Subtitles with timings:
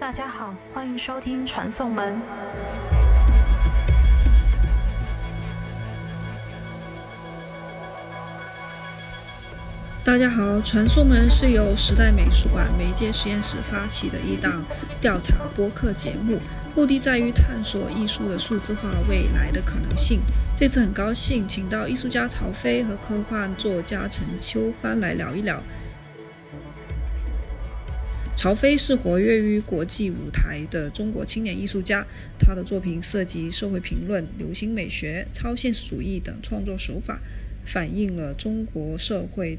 [0.00, 2.20] 大家好，欢迎收听传送门。
[10.04, 14.64] 大家好，传送门是由时代美术馆媒介实验室发起的一档
[15.02, 16.40] 调查播客节目，
[16.74, 20.20] 目的在于探索艺术的数字化未来的可能性。
[20.58, 25.62] 这次很高兴请到艺术家曹飞和科幻作家陈秋帆来聊一聊。
[28.34, 32.04] 曹飞是活跃于国际舞台的中国青年艺术家，
[32.40, 37.20] 他的作品涉及社会评论、流行美学、超现实主义等创作手法，
[37.64, 39.58] 反映了中国社会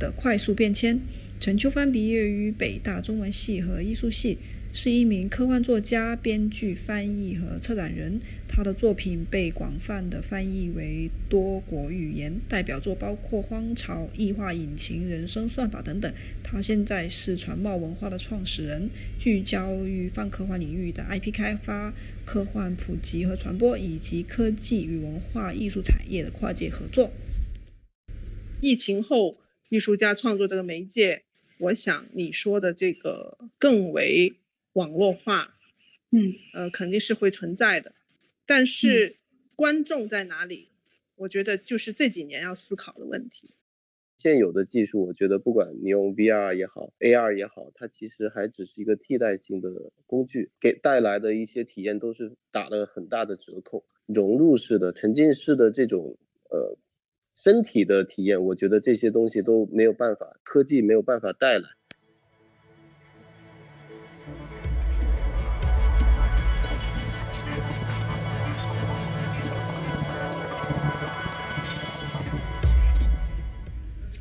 [0.00, 0.98] 的快速变迁。
[1.38, 4.38] 陈秋帆毕业于北大中文系和艺术系。
[4.72, 8.20] 是一名科幻作家、编剧、翻译和策展人。
[8.52, 16.12] 他的作品被广泛的翻译为多国语言，代表作包括《荒潮》《异化引擎》《人生算法》等等。
[16.42, 21.94] 他现在是传茂文化的创始人，聚焦于泛科幻领域的 IP 开发、
[22.24, 27.12] 科幻普及和传播，以及科技与文化艺术产业的跨界合作。
[28.60, 31.22] 疫情后，艺术家创作这个媒介，
[31.58, 34.34] 我想你说的这个更为。
[34.74, 35.54] 网络化，
[36.12, 37.92] 嗯，呃，肯定是会存在的，
[38.46, 39.16] 但是
[39.56, 40.68] 观众在哪里？
[41.16, 43.54] 我觉得就是这几年要思考的问题。
[44.16, 49.70] 现有的技术，我觉得不管你用 VR 也好，AR 也好，它其实还只是一个替代性的
[50.06, 53.84] 工具，给带来的一些体验都是打了很大的折扣。
[54.06, 56.18] 融入式的、沉浸式的这种
[56.50, 56.76] 呃
[57.34, 61.68] 身体的体验，我觉得这些东西都没有办法，科技没有办法带来。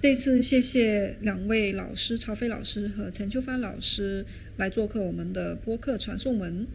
[0.01, 6.65] 这次谢谢两位老师曹飞老师和陈秋帆老师来做客我们的播客传送门。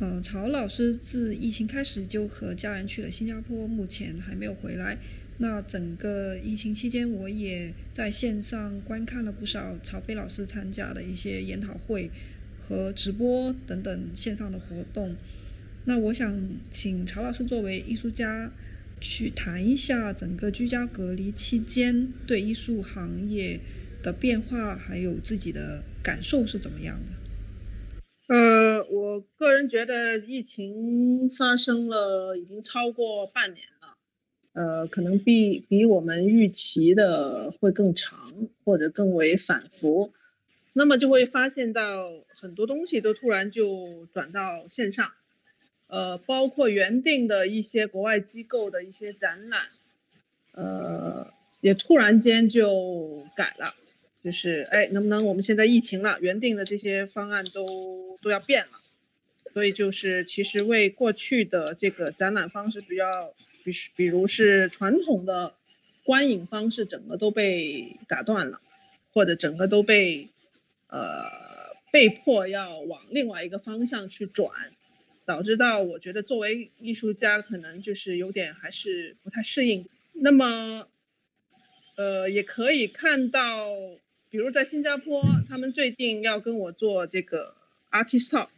[0.00, 4.98] 嗯，曹老师自疫情开始就和家人去了新加坡，目前还没有回来。
[5.38, 12.10] 那整个疫情期间，我也在线上观看了不少曹飞老师参加的一些研讨会
[12.58, 15.14] 和直播等等线上的活动。
[15.84, 16.36] 那我想
[16.72, 18.50] 请曹老师作为艺术家。
[19.04, 23.60] 去谈一下整个居家隔离期间对艺术行业
[24.02, 27.06] 的变化，还有自己的感受是怎么样的？
[28.34, 33.94] 呃，我个人觉得疫情发生了已经超过半年了，
[34.54, 38.32] 呃，可能比比我们预期的会更长，
[38.64, 40.14] 或者更为反复，
[40.72, 45.12] 那么就会发现到很多东西都突然就转到线上。
[45.86, 49.68] 呃，包括原定的一些国外机构的一些展览，
[50.52, 53.74] 呃，也突然间就改了，
[54.22, 58.80] 就是哎，能不能我们现在疫情了，原定的这些方案都都要变了，
[59.52, 65.54] 所以就是其实为过去的这个展览方式比较，比比如是传统的
[66.02, 68.60] 观影方式，整个都被打断了，
[69.12, 70.28] 或者整个都被
[70.88, 71.24] 呃
[71.92, 74.50] 被迫要往另外一个方向去转。
[75.26, 79.86] 导致到我觉得作为艺术家可能就是有点还是不太适应。
[80.12, 80.86] 那么，
[81.96, 83.70] 呃，也可以看到，
[84.30, 87.54] 比如在新加坡，他们最近要跟我做这个
[87.90, 88.48] artist talk，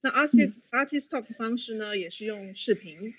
[0.00, 3.14] 那 artist artist talk 的方式呢，也是用视频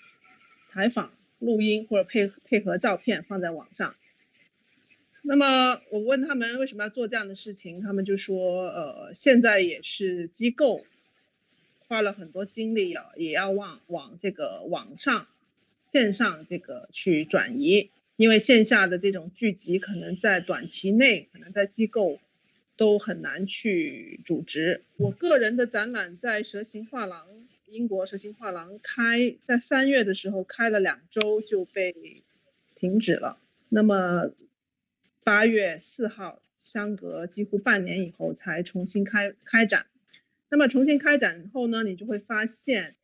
[0.68, 3.96] 采访、录音或者配配合照片放在网上。
[5.22, 10.86] 那么我问他们为什么要做这样的事情，他们就说，呃，现在也是机构。
[11.88, 15.28] 花了很多精力啊，也要往往这个网上、
[15.86, 22.20] 线上这个去转移，因为线下的这种聚集可能在短期内，可能在机构
[22.76, 24.84] 都很难去组织。
[24.98, 27.26] 我个人的展览在蛇形画廊，
[27.68, 32.24] 英国蛇形画廊开在三月的时候开了两周就被
[32.76, 34.32] 停止了，那么
[35.24, 39.86] 八月四号，相隔几乎半年以后才重新开开展。
[40.50, 42.96] 那么重新开展后呢，你就会发现，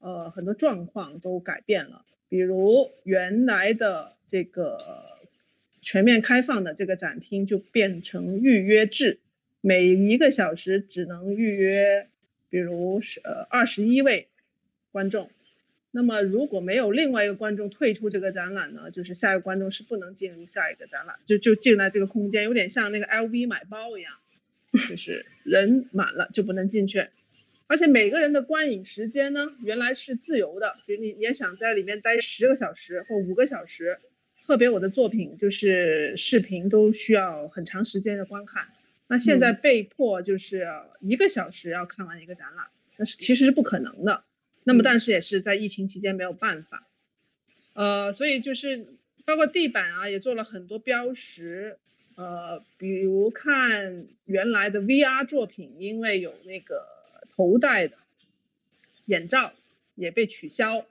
[0.00, 2.04] 呃，很多状况都改变了。
[2.28, 5.18] 比如原来的这个
[5.80, 9.20] 全面开放的这个展厅就变成预约制，
[9.60, 12.08] 每一个小时只能预约，
[12.50, 14.28] 比如是呃二十一位
[14.92, 15.30] 观众。
[15.90, 24.12] 那么如果没有另外一个观众退出这个展览呢，就是下一个观众是不能进入下一个展览，就就进来这个空间，有点像那个 LV 买包一样。
[24.72, 27.08] 就是人满了就不能进去，
[27.66, 33.98] 而且每个人的观影时间呢，原来是自由的，比如你也想在里面待十个小时或五个小时，
[34.46, 38.68] 特别我的作品就是视频都需要很长时间的观看，
[39.06, 40.66] 那现在被迫就是
[41.00, 42.66] 一个小时要看完一个展览，
[42.96, 44.24] 那是其实是不可能的。
[44.64, 46.86] 那么但是也是在疫情期间没有办法，
[47.72, 48.86] 呃，所以就是
[49.24, 51.78] 包括地板啊也做了很多标识，
[52.18, 56.84] 呃，比如看原来的 VR 作品，因为有那个
[57.28, 57.96] 头戴的
[59.04, 59.52] 眼罩
[59.94, 60.84] 也被取消。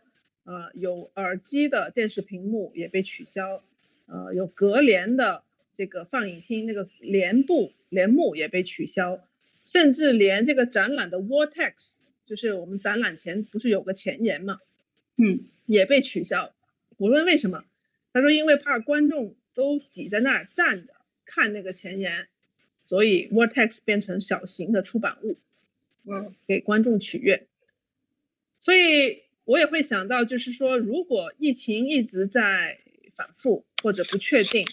[0.45, 3.61] 呃，有耳机的电视屏幕也被取消，
[4.05, 5.43] 呃，有隔帘的
[5.73, 9.19] 这个放映厅那个帘布帘幕也被取消，
[9.65, 11.95] 甚至连这个展览的 vortex，
[12.25, 14.61] 就是我们展览前不是有个前言嘛，
[15.17, 16.55] 嗯，也被取消。
[16.95, 17.65] 我问为什么，
[18.13, 20.93] 他说因为怕观众都挤在那儿站着
[21.27, 22.27] 看那个前沿，
[22.83, 25.37] 所以 vortex 变成小型的出版物，
[26.05, 27.45] 嗯，给观众取悦，
[28.61, 29.27] 所以。
[29.47, 32.79] 我也会想到，就是说，如果疫情一直在
[33.15, 34.67] 反复或者不确定，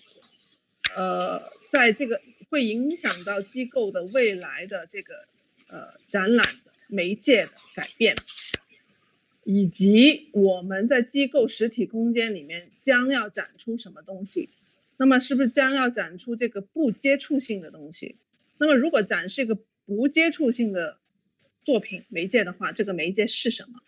[0.97, 1.41] 呃，
[1.71, 5.29] 在这个会影响到机构的未来的这个
[5.69, 6.45] 呃展览
[6.89, 8.17] 媒介的改变，
[9.45, 14.51] 以及我们在机构实体空间里面将要展出什么东西，
[14.97, 18.17] 那么是不是将要展出这个不接触性的东西？
[18.59, 20.99] 那么如果展示一个不接触性的
[21.65, 23.81] 作品媒介的话，这个媒介是什么？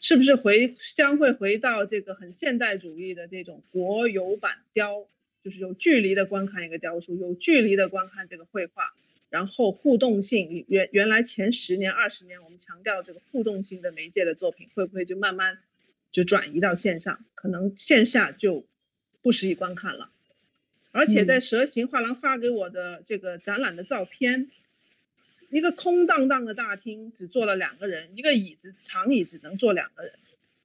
[0.00, 5.06] 是不是回将会回到这个很现代主义的这种国有版雕，
[5.44, 8.92] 就是有距离的观看一个雕塑，有距离的观看这个绘画，
[9.30, 15.58] 然后互动性原原来前十年二十年我们强调这个互动性的媒介的作品，会不会就慢慢
[16.10, 17.24] 就转移到线上？
[17.34, 18.66] 可能线下就
[19.20, 20.11] 不适宜观看了。
[20.92, 24.50] 而且在蛇形画廊发给我的这个展览的照片。
[25.50, 30.14] 一个空荡荡的大厅，只坐了两个人，一个椅子长椅只能坐两个人，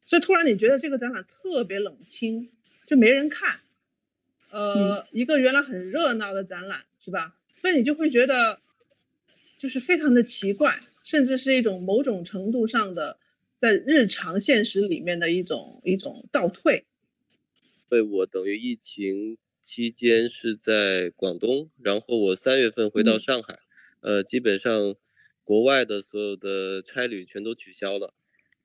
[0.06, 2.52] 所以突然你觉得这个展览特别冷清，
[2.86, 3.60] 就没人看。
[4.50, 7.36] 呃，一个原来很热闹的展览，是吧？
[7.60, 8.62] 所以你就会觉得，
[9.60, 13.18] 就是非常的奇怪，甚至是一种某种程度上的
[13.60, 16.86] 在日常现实里面的一种一种倒退。
[17.90, 19.38] 对我等于疫情
[19.68, 23.60] 期间是在广东，然后我三月份回到上海。
[24.00, 24.96] 呃，基本上
[25.44, 28.14] 国外的所有的差旅全都取消了，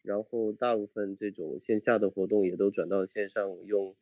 [0.03, 3.97] 然后大部分这种线下的活动也都转到线上，用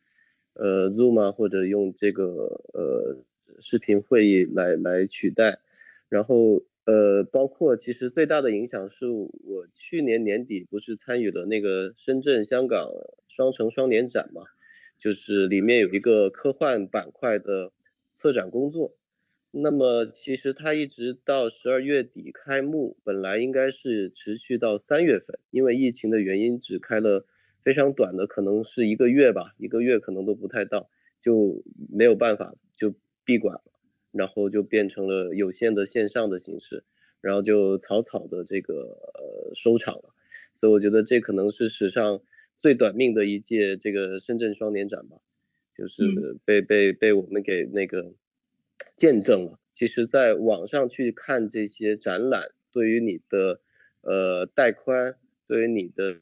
[0.52, 3.24] 呃 Zoom 啊或者用这个呃
[3.60, 5.60] 视频会议来来取代。
[6.10, 12.90] 然后呃，包括其实最大的影响是我去年年底不是参与了那个深圳香港
[13.26, 14.42] 双城双年展嘛，
[15.00, 17.72] 就是里面有一个科幻板块的
[18.12, 18.94] 策展工作。
[19.50, 27.26] 那么其实它一直到十二月底开幕，本来应该是持续到三月份，因为疫情的原因只开了
[27.60, 30.88] 非常短的，可能是一个月吧，一个月可能都不太到，
[31.18, 32.94] 就没有办法就
[33.24, 33.72] 闭馆了，
[34.12, 36.84] 然后就变成了有限的线上的形式，
[37.20, 40.14] 然后就草草的这个呃收场了，
[40.52, 42.22] 所以我觉得这可能是史上
[42.60, 45.16] 最短命的一届这个深圳双年展吧，
[45.74, 46.02] 就是
[46.44, 48.12] 被被被我们给那个。
[48.96, 53.62] 见证了，其实，在网上去看这些展览，对于你的，
[54.02, 55.16] 呃，带宽，
[55.46, 56.20] 对于你的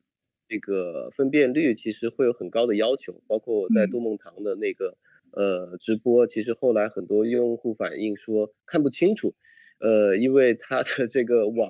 [0.49, 3.21] 这个分辨率，其实会有很高的要求。
[3.27, 4.97] 包括我在杜梦堂的那个，
[5.33, 9.35] 呃，直播，其实后来很多用户反映说看不清楚，
[9.81, 11.69] 呃，因为它的这个网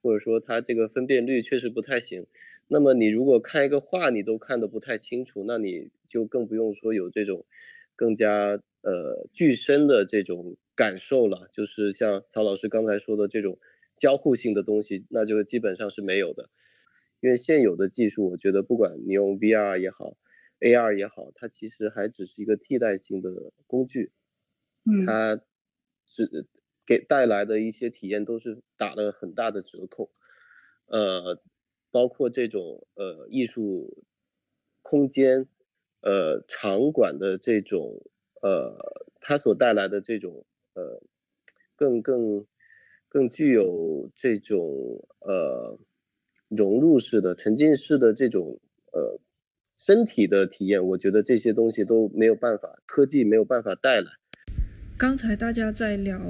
[0.00, 2.26] 或者说它这个分辨率确实不太行。
[2.68, 7.44] 那么你如果看一个画，你都看得不太清楚，那你就更不用说有这种
[7.96, 8.60] 更加。
[8.80, 13.58] 呃，具身的这种感受了，就是像曹老师刚才说的这种
[13.96, 16.48] 交互性的东西，那就基本上是没有的。
[17.20, 20.16] 因为现有的技术，我觉得不管你用 VR 也好
[20.60, 24.12] ，AR 也好，它其实还只是一个替代性的工具，
[24.86, 25.40] 嗯，它
[26.06, 26.46] 只
[26.86, 30.12] 给带来的一些体验都是打了很大的折扣。
[30.86, 31.42] 呃，
[31.90, 34.04] 包括这种呃艺术
[34.82, 35.46] 空间，
[36.00, 38.02] 呃场馆的这种。
[38.40, 38.72] 呃，
[39.20, 41.02] 它所带来的这种呃，
[41.74, 42.46] 更更
[43.08, 45.76] 更具有这种呃
[46.46, 48.60] 融入式的、沉浸式的这种
[48.92, 49.18] 呃
[49.76, 54.12] 身体的体验，我觉得这些东西都没有办法，科技没有办法带来。
[54.96, 56.20] 刚才大家在聊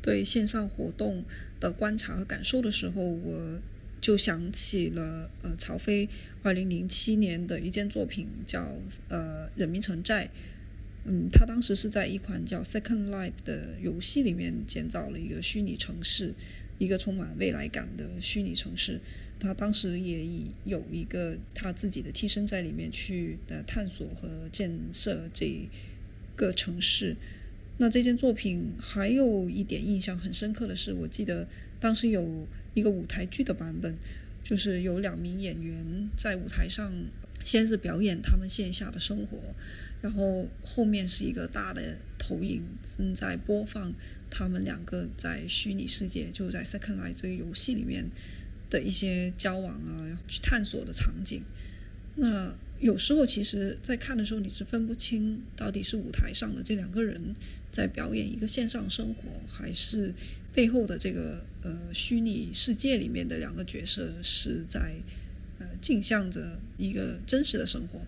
[0.00, 1.24] 对线上活动
[1.58, 3.60] 的观察和感受的时候，我
[4.00, 6.08] 就想起了呃曹飞
[6.42, 8.74] 二零零七年的一件作品，叫
[9.08, 10.28] 呃人民城寨。
[11.04, 16.34] 嗯，他当时是在一款叫 Second Life 的游戏里面建造了一个虚拟城市，
[16.78, 19.00] 一个充满未来感的虚拟城市。
[19.40, 25.68] 他当时也以有一个他自己的替身在里面去呃探索和建设这
[26.36, 27.16] 个城市。
[27.78, 31.46] 那这件作品还有一点印象很深刻的是，我记得
[31.80, 33.96] 当时有一个舞台剧的版本，
[34.42, 36.92] 就是有两名演员在舞台上
[37.44, 39.38] 先是表演他们线下的生活，
[40.02, 43.94] 然后后面是一个大的投影正在播放
[44.28, 48.10] 他们两个在虚拟世界，就在 Second Life 这个游戏里面
[48.68, 51.42] 的一些交往啊、去探索的场景。
[52.16, 57.34] 那有时候其实，在看的时候，你是分不清到底是舞台上的这两个人
[57.70, 60.14] 在表演一个线上生活，还是
[60.54, 64.94] 背后的这个呃虚拟世界里面的两个角色是在
[65.58, 68.00] 呃镜像着一个真实的生活。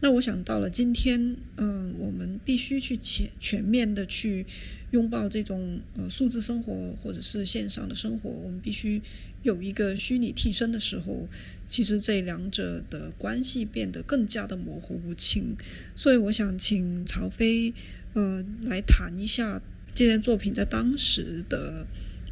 [0.00, 4.46] 那我想到了今天，嗯，我们必须去全全面的去
[4.92, 9.02] 拥抱这种呃数字生活或者是线上的生活，我们必须
[9.42, 11.28] 有一个虚拟替身的时候。
[11.66, 15.56] 其实这两者的关系变得更加的模糊不清，
[15.96, 17.72] 所以我想请曹飞，
[18.12, 19.62] 呃，来谈一下
[19.94, 21.86] 这件作品在当时的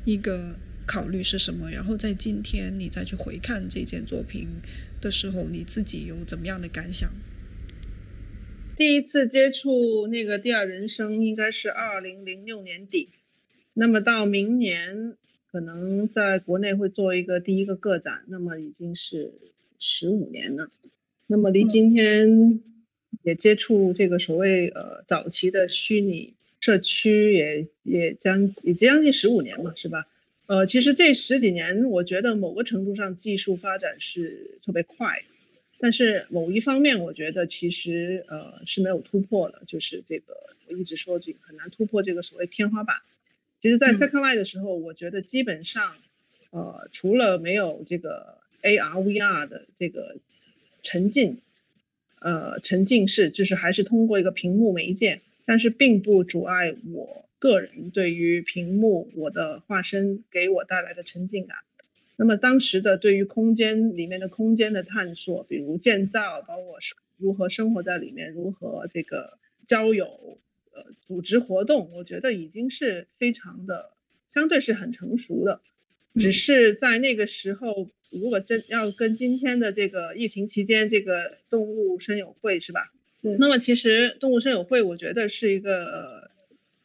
[0.05, 0.55] 一个
[0.87, 4.47] 考虑是什么，然后在今天你再去回看这件作品
[5.01, 7.11] 的时候，你自己有怎么样的感想？
[8.81, 13.11] 第一次接触那个第二人生应该是二零零六年底，
[13.75, 15.19] 那么到明年。
[15.53, 19.35] 可能在国内会做一个第一个个展，那么已经是
[19.79, 20.71] 十五年了。
[21.27, 22.63] 那么离今天
[23.23, 30.07] 也接触这个所谓呃早期的虚拟社区也也将也将近十五年嘛，是吧？
[30.47, 35.23] 呃，其实这十几年，我觉得某个程度上技术发展是特别快，
[35.81, 40.35] 但是某一方面，我觉得其实呃是没有突破的，就是这个
[40.69, 42.97] 我一直说这个很难突破这个所谓天花板。
[43.63, 45.95] 其实，在 Second Life 的时候，我觉得基本上，
[46.51, 50.17] 呃，除了没有这个 AR、VR 的这个
[50.83, 51.41] 沉浸，
[52.21, 61.59] 呃，沉浸式，就是还是通过一个屏幕媒介，但是并不阻碍我个人对于屏幕我的化身给我带来的沉浸感。
[62.21, 66.79] 那么当时的对于空间里面的空间的探索，比如建造，包括
[67.17, 70.39] 如何生活在里面，如何这个交友。
[70.73, 73.91] 呃，组织活动，我觉得已经是非常的，
[74.29, 75.63] 相对是很成熟的。
[76.15, 82.93] 只是在那个时候，如果真要跟今天的这个疫情期间这个动物声友会是吧？
[83.23, 86.31] 那么其实动物声友会，我觉得是一个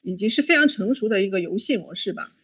[0.01, 2.34] 已经是非常成熟的一个游戏模式吧。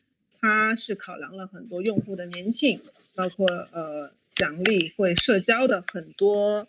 [0.42, 2.82] 它是考量了很多用户的粘性，
[3.16, 6.68] 包括呃奖励会社交的很多。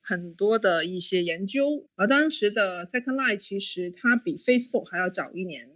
[0.00, 5.68] 很多的一些研究，而当时的 Second Life 其实它比 Facebook 还要早一年，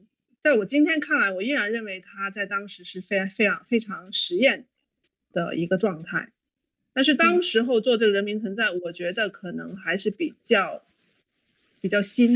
[0.42, 4.64] 在我今天看来，我依然认为它在当时是非常非常非常实验
[5.34, 6.32] 的一个状态。
[6.94, 10.82] 但是当时候做这个人民存在，我觉得可能还是比较
[11.82, 12.34] 比较新，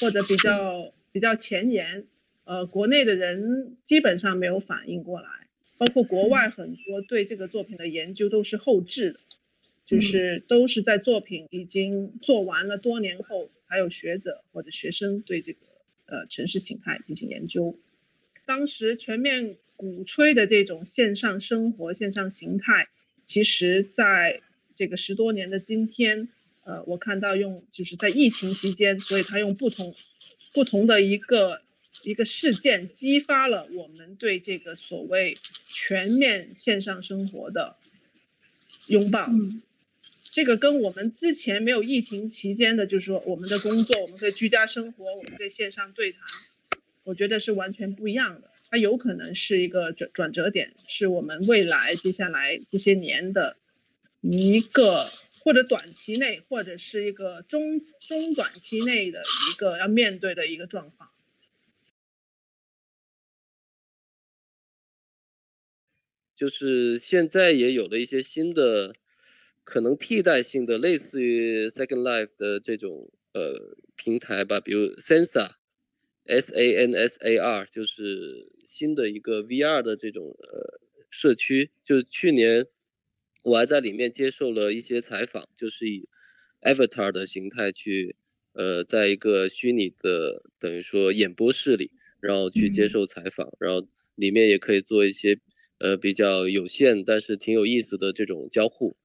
[0.00, 2.06] 或者比较比较前沿。
[2.50, 5.28] 呃，国内的人基本上没有反应过来，
[5.78, 9.20] 包括国外很多对这个作品的研究都是后置的。
[9.86, 15.58] 就是都是在作品已经做完了多年后，还有学者或者学生对这个
[16.06, 17.76] 呃城市形态进行研究。
[18.46, 22.88] 当时全面鼓吹的这种线上生活、线上形态，
[23.26, 24.42] 其实在
[24.76, 26.28] 这个十多年的今天，
[26.64, 29.94] 呃，我看到用就是在疫情期间，所以他用不同
[30.52, 31.62] 不同的一个
[32.02, 37.76] 一个事件，激发了我们对这个所谓全面线上生活的
[38.86, 39.28] 拥抱。
[40.32, 46.22] 这个跟我们之前没有疫情期间的，就是说我们的工作，我们的居家生活，我们的线上对谈，
[47.02, 48.50] 我觉得是完全不一样的。
[48.70, 53.56] 它有可能是一个转转折点，是我们未来接下来这些年的
[54.20, 61.09] 一个或者短期内，或者是一个中中短期内的一个要面对的一个状况。
[66.40, 68.94] 就是现在也有了一些新的。
[69.62, 81.70] 可能替代性的类似于 Second Life 的这种呃平台吧，比如 Sansar，S A N S A R，就是新的一个 VR 的这种呃社区。
[81.84, 82.66] 就去年
[83.42, 86.08] 我还在里面接受了一些采访，就是以
[86.62, 88.16] Avatar 的形态去
[88.54, 95.38] 呃在一个虚拟的等于说演播室里，然后去接受采访，然后里面也可以做一些
[95.80, 98.96] 呃比较有限但是挺有意思的这种交互。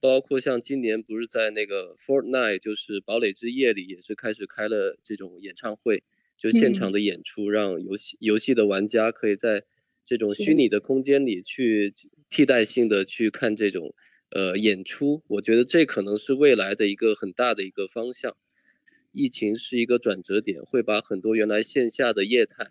[0.00, 6.04] 包括像今年不是在那个 Fortnite，就是堡垒之夜里，也是开始开了这种演唱会，
[6.38, 9.64] 就现场的演出，让游戏游戏的玩家可以在
[10.06, 11.92] 这种虚拟的空间里去
[12.28, 13.92] 替代性的去看这种
[14.30, 18.36] 呃演出，我觉得这可能是未来的一个很大的一个方向。
[19.12, 22.68] 疫情是一个转折点，会把很多原来线下的业态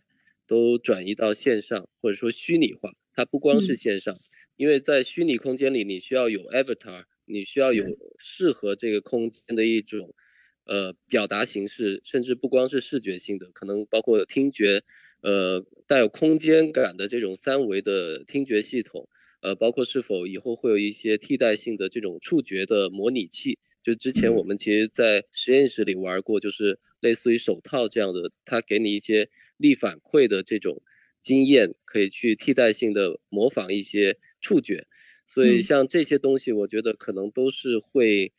[0.47, 2.93] 都转移到线上，或者说虚拟化。
[3.19, 4.15] 它不光是线上，
[4.55, 7.83] 因为在虚拟空间里，你需要有 avatar，你需要有
[8.17, 10.15] 适合这个空间的一种
[10.63, 14.81] 呃表达形式，甚至不光是视觉性的，可能包括听觉，
[15.19, 19.09] 呃带有空间感的这种三维的听觉系统，
[19.41, 23.59] 呃包括是否以后会有一些替代性的这种触觉的模拟器。
[23.83, 30.81] 就之前我们其实，在实验室里玩过，就是类似于手套这样的，它给你一些力反馈的这种
[31.21, 34.87] 经验，可以去替代性的模仿一些触觉。
[35.27, 38.33] 所以像这些东西，我觉得可能都是会，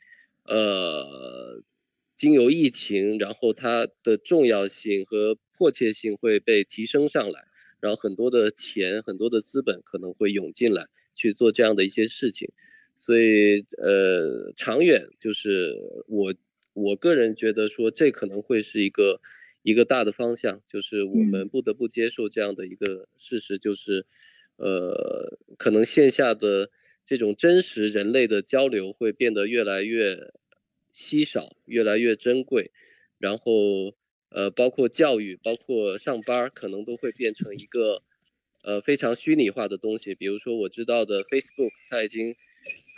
[0.44, 1.62] 呃，
[2.16, 7.44] 经由疫情，然后它的重要性和迫切性会被提升上来，
[7.80, 12.50] 然后很多的钱、很多的资本可能会涌进来去做这样的一些事情。
[12.96, 15.74] 所以，呃，长远就是
[16.08, 16.34] 我
[16.72, 19.20] 我个人觉得说，这可能会是一个
[19.62, 24.06] 一个大的方向，就是我们不得不接受这样的一个事实，就是，
[24.56, 26.70] 呃，可能线下的
[27.04, 30.32] 这种真实人类的交流会变得越来越
[30.92, 32.70] 稀少，越来越珍贵，
[33.18, 33.94] 然后，
[34.30, 38.02] 呃，包括教育，包括上班，可能都会变成一个，
[38.62, 40.14] 呃，非常虚拟化的东西。
[40.14, 42.34] 比如说，我知道的 Facebook，它已经。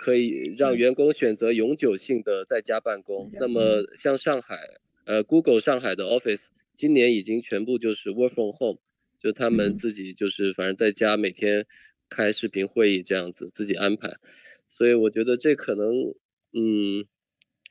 [0.01, 3.31] 可以让员工选择永久性的在家办公。
[3.35, 4.59] 那么像上海，
[5.05, 8.79] 呃，Google 上海的 Office 今年已经全部就是 Work from Home，
[9.21, 11.67] 就他们自己就是反正在家每天
[12.09, 14.17] 开视频会议这样子自己安排。
[14.69, 16.15] 所以我觉得这可能，
[16.53, 17.05] 嗯，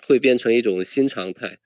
[0.06, 1.58] 会变成一种新常态。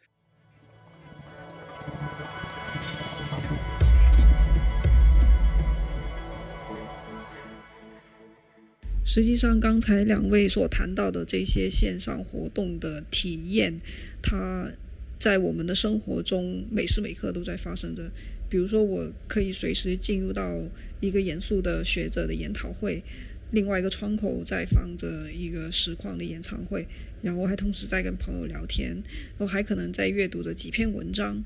[9.03, 13.79] 实际上，刚才两位所谈到的这些线上活动的体验，
[14.21, 14.71] 它
[15.17, 18.11] 在我们的生活中每时每刻都在发生着。
[18.47, 20.61] 比如说，我可以随时进入到
[21.01, 23.03] 一个严肃的学者的研讨会，
[23.51, 26.87] 另外一个窗口在放着一个实况的演唱会，
[27.23, 31.43] 然后还同时在跟朋友聊天，然后还可能在阅读着几篇文章。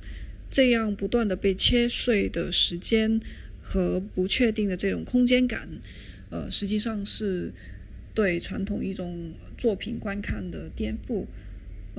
[0.52, 3.22] 这样不断的被切碎的时间
[3.62, 5.70] 和不确定的这种空间感。
[6.30, 7.52] 呃，实际上是
[8.13, 11.26] 对传统一种作品观看的颠覆。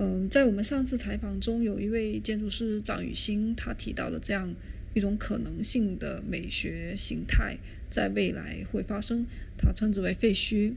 [0.02, 4.54] 嗯，在我们上次采访中，有一位建筑师张雨欣，他提到了这样
[4.94, 7.58] 一种可能性的美学形态，
[7.90, 9.26] 在未来会发生。
[9.58, 10.72] 他称之为“废墟”，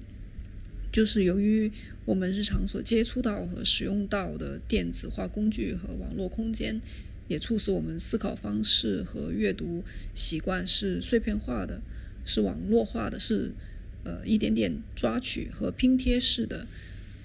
[0.92, 1.72] 就是由于
[2.04, 6.82] 我们日常所接触到和使用到的电子化工具和网络空间，
[7.30, 11.82] 也促使我们思考方式和阅读习惯是碎片化的。
[12.26, 13.54] 是网络化的，是
[14.04, 16.68] 呃一点点抓取和拼贴式的，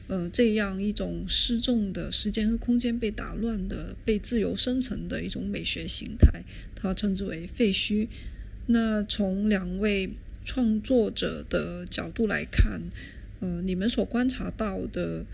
[0.09, 6.43] 呃这样一种失重的时间和空间被打乱的、被自由生成的一种美学形态，
[6.75, 8.09] 它称之为废墟。
[8.67, 10.11] 那从两位
[10.45, 12.83] 创作者的角度来看，
[13.39, 15.25] 呃，你们所观察到的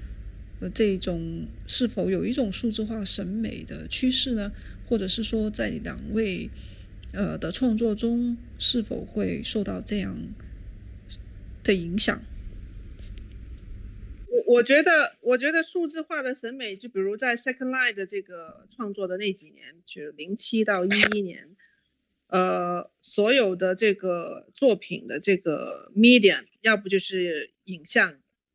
[0.60, 4.52] 呃这种是否有一种数字化审美的趋势呢？
[4.84, 6.50] 或者是说，在两位？
[7.16, 10.18] 呃的创作中是否会受到这样
[11.62, 12.20] 的影响？
[14.46, 21.56] 我我觉得，我觉得数字化的审美，就比如在 Second Light 的这个创作的那几年，就零七到一一年，
[22.28, 28.14] 呃，所有的这个作品的这个 medium，要不就是影像，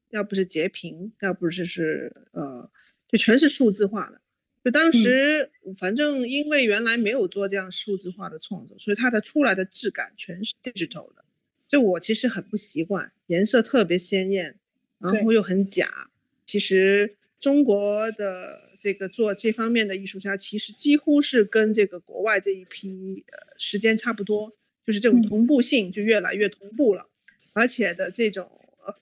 [0.09, 2.71] 要不是截屏，要不就是呃，
[3.07, 4.21] 就全是数字化的。
[4.63, 11.23] 就当时，反正因为原来没有做这样数字化的创作，所以它的出来的质感全是 digital 的。
[11.67, 14.57] 就我其实很不习惯，颜色特别鲜艳，
[14.99, 16.09] 然后又很假。
[16.45, 24.53] 其实中国的这个做这方面的艺术家，其实几乎是跟这个国外这一批呃时间差不多，
[24.85, 27.07] 就是这种同步性就越来越同步了，
[27.53, 28.49] 而且的这种
[28.85, 28.95] 呃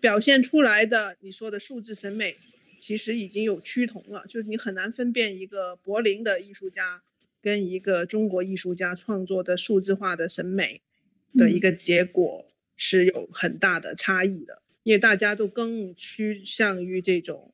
[0.00, 2.36] 表现出来的你说的数字审美。
[2.78, 7.02] 其实已经有趋同了，就是你很难分辨一个柏林的艺术家
[7.40, 10.82] 跟一个中国艺术家创作的数字化的审美
[11.38, 12.46] 的一个结果
[12.76, 17.52] 是有很大的差异的，因为大家都更趋向于这种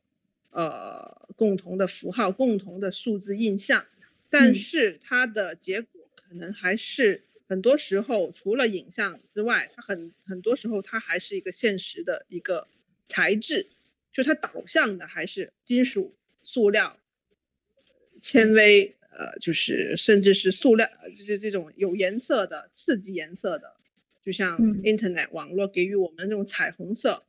[0.50, 3.86] 呃共同的符号、共同的数字印象，
[4.28, 12.68] 但是它的结果可能还是很多时候除了影像之外，它很很多时候它还是一个现实的一个
[13.06, 13.70] 材质。
[14.12, 16.98] 就它导向的还是金属、塑料、
[18.20, 23.74] 纤维，呃，就是甚至是塑料，就是这种有颜色的、刺激颜色的
[24.24, 24.82] 就像嗯。
[24.82, 27.22] Internet 网络给予我们那种彩虹色，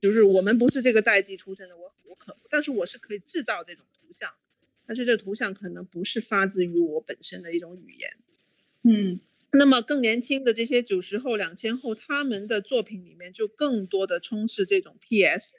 [0.00, 4.30] 就是我们不是这个代际出生的，我我可，但是我是可以制造这种图像，
[4.86, 8.10] 但是这图像可能不是发自于我本身的一种语言。
[8.82, 9.20] 嗯。
[9.50, 15.54] 那么更年轻的这些九十后、两千后，他们的作品里面就更多的充斥这种 PS，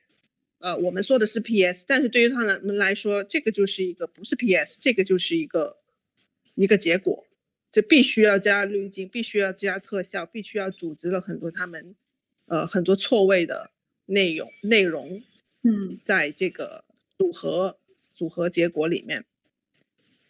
[0.59, 5.77] 呃，我们说的是 PS，但是对于他们来说，这个就是一个不是 PS，这个就是一个
[6.53, 7.25] 一个结果，
[7.71, 11.95] 这必须要加滤镜，必须要加特效，必须要组织了很多他们
[12.47, 13.71] 呃很多错位的
[14.05, 15.21] 内容内容
[15.63, 15.99] 嗯。
[16.03, 16.83] 在这个
[17.17, 17.77] 组合
[18.15, 19.25] 组合结果里面，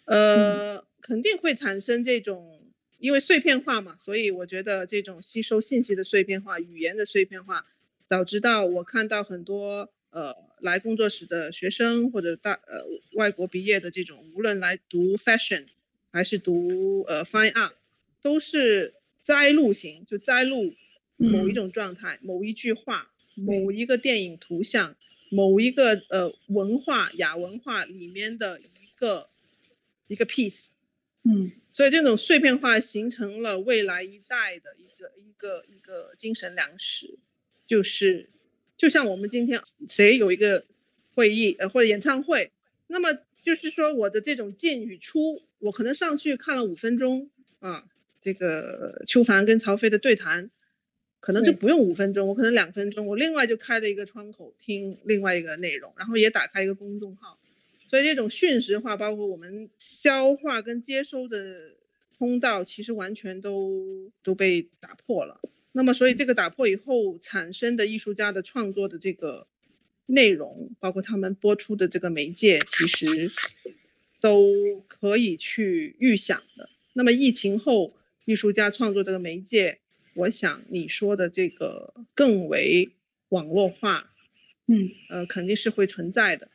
[0.06, 2.60] 呃，肯定会产生这种，
[2.98, 7.66] 因为碎片化嘛，所以我觉得这种吸收信息的碎片化、语言的碎片化，
[8.08, 15.68] 导致到我看到很多呃来工作室的学生或者大呃外国毕业的这种，无论来读 fashion
[16.12, 17.74] 还是读呃 fine art，
[18.22, 18.94] 都是
[19.24, 20.74] 摘录型，就摘录
[21.18, 24.96] 某一嗯种状态、某一句话、某一个电影图像、
[25.30, 29.30] 某一个呃文化亚文化里面的一个
[30.08, 30.68] 一个 piece。
[31.24, 31.52] 嗯。
[31.72, 37.20] 所以这种碎片化形成了未来一代的一个一个一个精神粮食，
[37.68, 38.28] 就是
[38.76, 40.66] 就像我们今天谁有一个
[41.14, 42.52] 会议呃或者演唱会，
[42.88, 47.86] 那么就是说我的这种进与出，我可能上去看了五分钟啊，
[48.22, 50.50] 这个邱凡跟曹飞的对谈，
[51.20, 57.38] 可能就不用五分钟，我可能两分钟，我另外就开了一个窗口听另外一个内容，然后也打开一个公众号。
[57.88, 61.72] 所以这种瞬时化，包括我们消化跟接收的
[62.18, 65.42] 通道，其实完全都都被打破了。
[65.72, 69.48] 那么，所以这个打破以后产生的艺术家的创作的这个
[70.06, 73.32] 内容，包括他们播出的这个媒介，其实
[74.20, 76.70] 都可以去预想的。
[76.94, 79.80] 那么疫情后，艺术家创作这个媒介，
[80.14, 82.90] 我想你说的这个更为
[83.30, 84.12] 网络化，
[84.68, 86.50] 嗯呃，肯定是会存在的。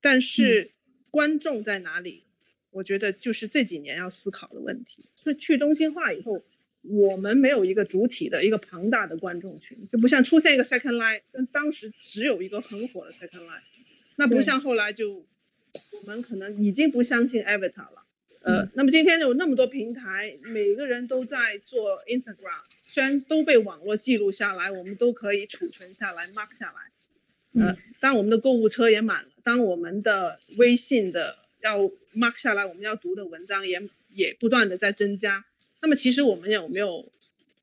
[0.00, 0.70] 但是
[1.10, 2.22] 观众在哪里？
[2.70, 5.06] 我觉得就是这几年要思考的问题。
[5.16, 6.44] 就去中心化以后，
[6.82, 13.62] 我们没有一个主体的一个庞大的观众群，就不像出现一个 second line，跟当时只有一个很火的 second line，
[14.16, 15.26] 那不像后来就
[16.02, 18.04] 我们可能已经不相信 Avatar 了。
[18.40, 27.60] 呃，那么今天有那么多平台，每个人都在做 Instagram，虽然都被网络记录下来，我们都可以储存下来、mark 下来。
[27.60, 31.80] 呃嗯，当我们的购物车也满了，当我们的微信的要
[32.14, 35.44] mark 下来我们要读的文章也也不断的在增加，
[35.80, 37.10] 那么其实我们有没有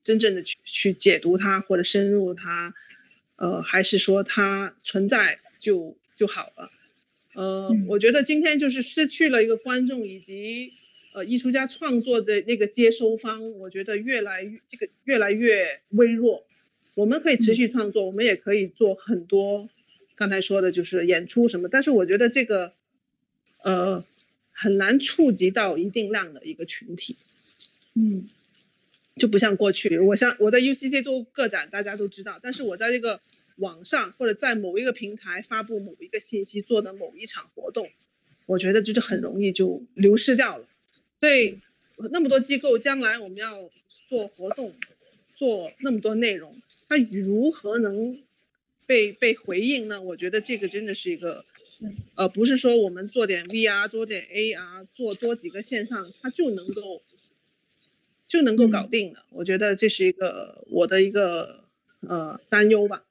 [0.03, 2.73] 真正的去去解读它或者深入它，
[3.37, 6.69] 呃，还是说它存在就就好了？
[7.36, 10.74] 呃，嗯我觉得今天就是失去了一个观众以及
[11.13, 16.45] 呃艺术家创作的那个接收方，我觉得越来越这个越来越微弱。
[16.95, 19.69] 我们可以持续创作，我们也可以做很多
[20.15, 22.71] 刚才说的就是演出什么，但是我觉得这个
[23.63, 24.06] 呃
[24.52, 27.17] 很难触及到一定量的一个群体。
[27.95, 28.26] 嗯
[29.17, 33.21] 就不像过去，我像我在 UCC 做个展，大家都知道，但是我在这个
[33.57, 37.89] 网上或者在某一个平台发布某一个信息做的某一场活动，
[38.45, 40.65] 我觉得这就很容易就流失掉了。
[41.19, 41.59] 所以
[42.11, 43.69] 那么多机构，将来我们要
[44.09, 44.73] 做活动，
[45.35, 48.21] 做那么多内容，它如何能
[48.85, 50.01] 被被回应呢？
[50.01, 51.45] 我觉得这个真的是一个，
[52.15, 57.01] 呃，不是说我们做点 VR，做点 AR，做多几个线上，它就能够
[58.27, 59.23] 就能够搞定的。
[59.31, 61.63] 我觉得这是一个我的一个
[62.01, 63.03] 呃担忧吧。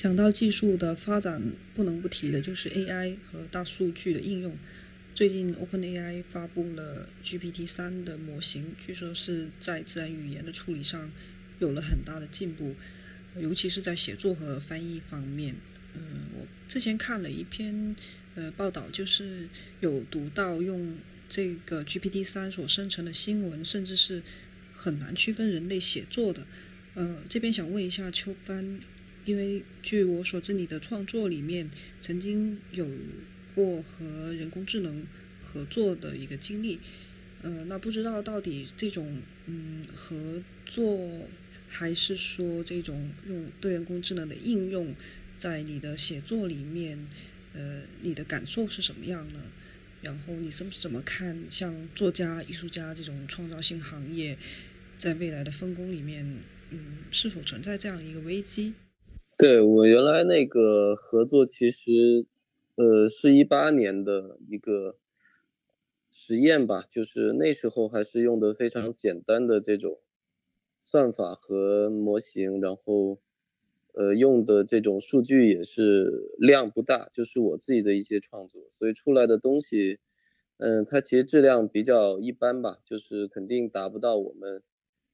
[0.00, 1.42] 讲到技术的发展，
[1.74, 4.56] 不能不提的就是 AI 和大数据的应用。
[5.14, 11.12] 最近 OpenAI 发布了 GPT 三的模型，据说是在自然语言的处理上
[11.58, 12.74] 有了很大的进步，
[13.36, 15.54] 尤其是在写作和翻译方面。
[15.92, 16.00] 嗯，
[16.38, 17.94] 我之前看了一篇
[18.36, 20.96] 呃报道，就是有读到用
[21.28, 24.22] 这个 GPT 三所生成的新闻，甚至是
[24.72, 26.46] 很难区分人类写作的。
[26.94, 28.80] 呃，这边想问一下秋帆，
[29.24, 32.86] 因为据我所知，你的创作里面曾经有
[33.54, 35.06] 过和人工智能
[35.44, 36.78] 合作的一个经历，
[37.42, 41.28] 呃，那不知道到底这种嗯合作，
[41.68, 44.94] 还是说这种用对人工智能的应用，
[45.38, 47.06] 在你的写作里面，
[47.52, 49.40] 呃，你的感受是什么样呢？
[50.02, 54.38] 然后你是怎么看像作家、艺术家这种创造性行业，
[54.96, 56.24] 在未来的分工里面，
[56.70, 56.78] 嗯，
[57.10, 58.72] 是否存在这样一个危机？
[59.40, 62.26] 对我原来那个合作，其实，
[62.74, 64.98] 呃，是一八年的一个
[66.12, 69.98] 实验吧，就是那时候还是用的非常简单的这种
[70.78, 73.18] 算法和模型，然后
[73.94, 80.00] 呃用的这种数据也是量不大，就是我自己的一些创作，所以出来的东西，
[80.58, 84.62] 嗯，它其实质量比较一般吧，就是肯定达不到我们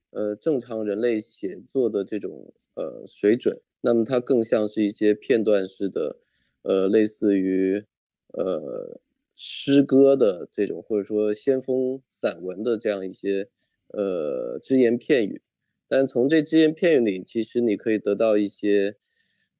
[0.09, 3.61] 呃正常人类写作的这种呃水准。
[3.81, 6.17] 那么它更像是一些片段式的，
[6.63, 7.85] 呃，类似于
[8.33, 8.99] 呃
[9.35, 13.49] 诗歌的这种，或者说先锋散文的这样一些
[13.89, 15.41] 呃只言片语。
[15.87, 18.97] 但从这只言片语里，其实你可以得到一些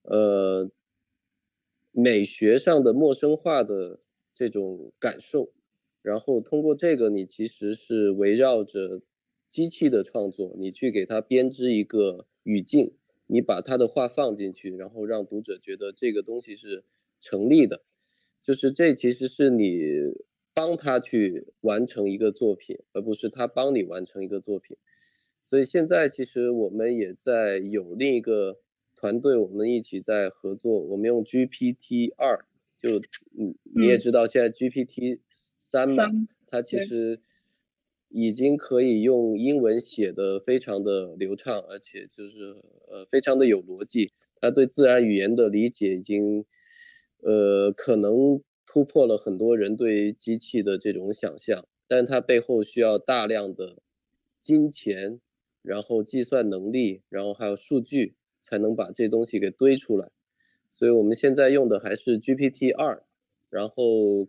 [0.02, 0.70] 呃
[1.92, 4.02] 美学上的陌生化的
[4.34, 5.54] 这种感受。
[6.02, 9.02] 然后通过这个，你其实是围绕着
[9.50, 12.97] 机器的创作，你去给它编织一个语境。
[13.28, 16.84] 你把他的话放进去，然后让读者觉得这个东西是
[17.20, 17.84] 成立的，
[18.42, 19.82] 就是这其实是你
[20.54, 24.78] 帮他去完成一个作品，而不是他帮你完成一个作品。
[25.42, 28.60] 所以现在其实我们也在有另一个
[28.96, 30.80] 团队，我们一起在合作。
[30.80, 32.46] 我们用 GPT 二，
[32.82, 33.00] 就
[33.38, 35.20] 嗯你也知道现在 GPT
[35.58, 36.06] 三嘛，
[36.48, 37.22] 它其实。
[38.10, 42.56] 已经可以用英文写的非常的流畅，而且就是
[42.88, 44.12] 呃非常的有逻辑。
[44.40, 46.46] 他对自然语言的理解已经，
[47.22, 51.68] 呃可能突破了很多人对机器的这种想象。
[51.88, 53.78] 但它背后需要大量的
[54.42, 55.20] 金钱，
[55.62, 60.10] 然后计算能力，然后还有数据，才能把这东西给堆出来。
[60.70, 63.04] 所以我们现在用的还是 GPT 二，
[63.50, 64.28] 然后。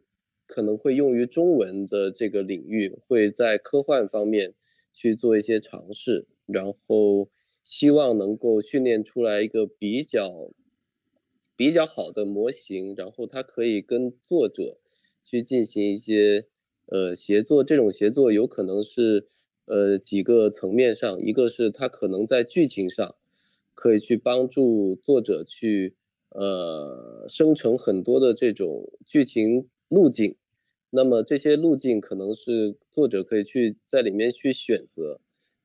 [0.48, 4.54] 可能会用于中文的这个领域，会在科幻方面
[4.94, 7.28] 去做一些尝试，然后
[7.62, 10.50] 希望能够训练出来一个比较
[11.54, 14.78] 比较好的模型，然后它可以跟作者
[15.22, 16.46] 去进行一些
[16.86, 17.62] 呃协作。
[17.62, 19.28] 这种协作有可能是
[19.66, 23.14] 呃几个层面上，一个是它可能在剧情上
[23.74, 25.94] 可以去帮助作者去
[26.30, 29.68] 呃生成很多的这种剧情。
[29.88, 30.36] 路径，
[30.90, 35.20] 那么这些路径可能是作者可以去在里面去选择，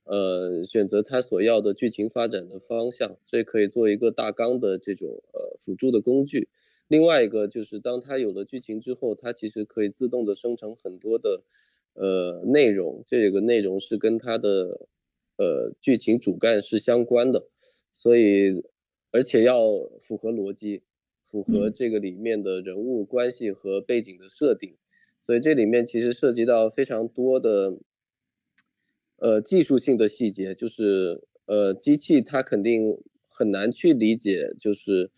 [0.06, 6.48] 呃，选择他所要的剧情发展的方向，这可以做一个大纲的这种呃辅助的工具。
[6.88, 11.44] 另外一个就是当他有了剧情之后，它其实可以自动的生成很多的
[11.94, 14.88] 呃内容，这个内容是跟它的
[15.38, 17.48] 呃剧情主干是相关的，
[17.94, 18.64] 所以
[19.12, 19.68] 而且要
[20.02, 20.84] 符合逻辑。
[21.34, 24.76] 符合这个里面的人物关系和背景的设定，
[25.20, 27.76] 所以这里面其实涉及到非常多的，
[29.18, 35.10] 呃，技术性的细节，就是呃，机器它肯定很难去理解，就是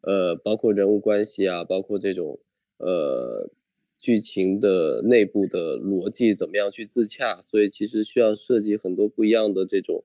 [0.00, 2.38] 呃，包括人物关系啊，包括这种
[2.78, 3.50] 呃
[3.98, 10.02] 剧情的内部的逻辑怎么样去自洽，所以其实需要设计很多不一样的这种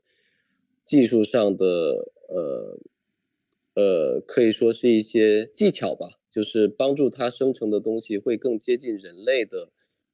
[0.83, 1.65] 技术上的
[2.27, 2.77] 呃。
[3.75, 9.71] 呃，可以说是一些技巧吧，就是帮助它生成的东西会更接近人类的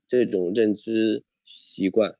[0.07, 2.15] 这种认知习惯，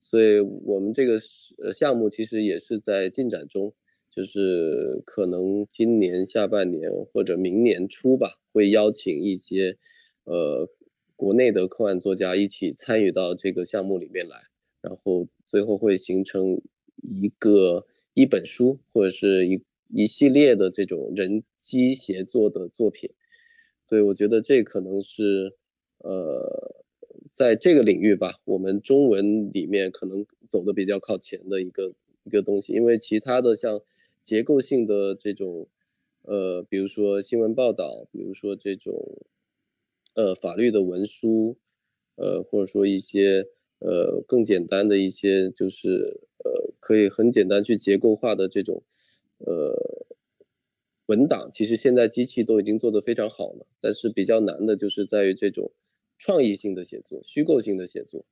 [0.00, 1.18] 所以我们这个
[1.58, 3.74] 呃项目其实也是在进展中，
[4.08, 9.76] 就是可能今年下半年或者明年初吧，会邀请一些
[10.22, 10.68] 呃
[11.16, 14.42] 国内的科幻作家一起参与到这个项目里面来，
[14.80, 16.60] 然后最后会形成
[17.02, 19.60] 一个一本书或者是一。
[19.94, 23.10] 一系列的这种人机协作的作品，
[23.86, 25.54] 对我觉得这可能是，
[25.98, 26.84] 呃，
[27.30, 33.80] 在这个领域吧，我们中文里面可能走的比较靠前的一个一个东西，因为其他的像
[34.20, 35.68] 结构性的这种，
[36.22, 39.22] 呃，比如说新闻报道，比如说这种，
[40.14, 41.56] 呃，法律的文书，
[42.16, 43.46] 呃，或者说一些
[43.78, 48.82] 呃更简单的一些，就是呃可以很简单去结构化的这种。
[49.38, 50.06] 呃，
[51.06, 55.72] 文档其实现在机器都已经做得非常好了，但是比较难的就是在于这种
[56.18, 58.24] 创意性的写作、虚构性的写作。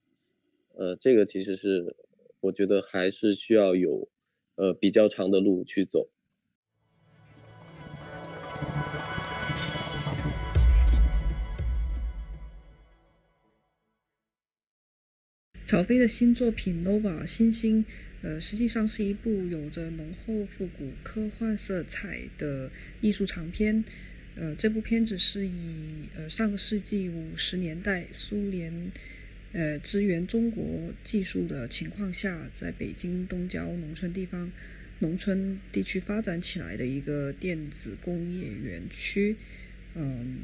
[0.74, 1.96] 呃，这个其实是
[2.40, 4.08] 我觉得还是需要有
[4.54, 6.08] 呃比较长的路去走。
[15.66, 17.84] 曹飞的新作品《nova 星星》。
[18.22, 23.84] 呃，实际上是一部有着浓厚复古科幻色彩的艺术长片。
[24.36, 28.92] 呃，这部片子是以呃上个世纪五十年代苏联
[29.52, 34.50] 呃支援中国技术的情况下，在北京东郊农村地方、
[35.00, 39.36] 农村地区发展起来的一个电子工业园区。
[39.94, 40.38] 嗯，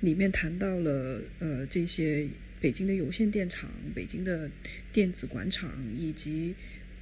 [0.00, 2.28] 里面谈到了呃这些
[2.60, 4.48] 北京的有线电厂、北京的
[4.92, 6.54] 电子管厂以及。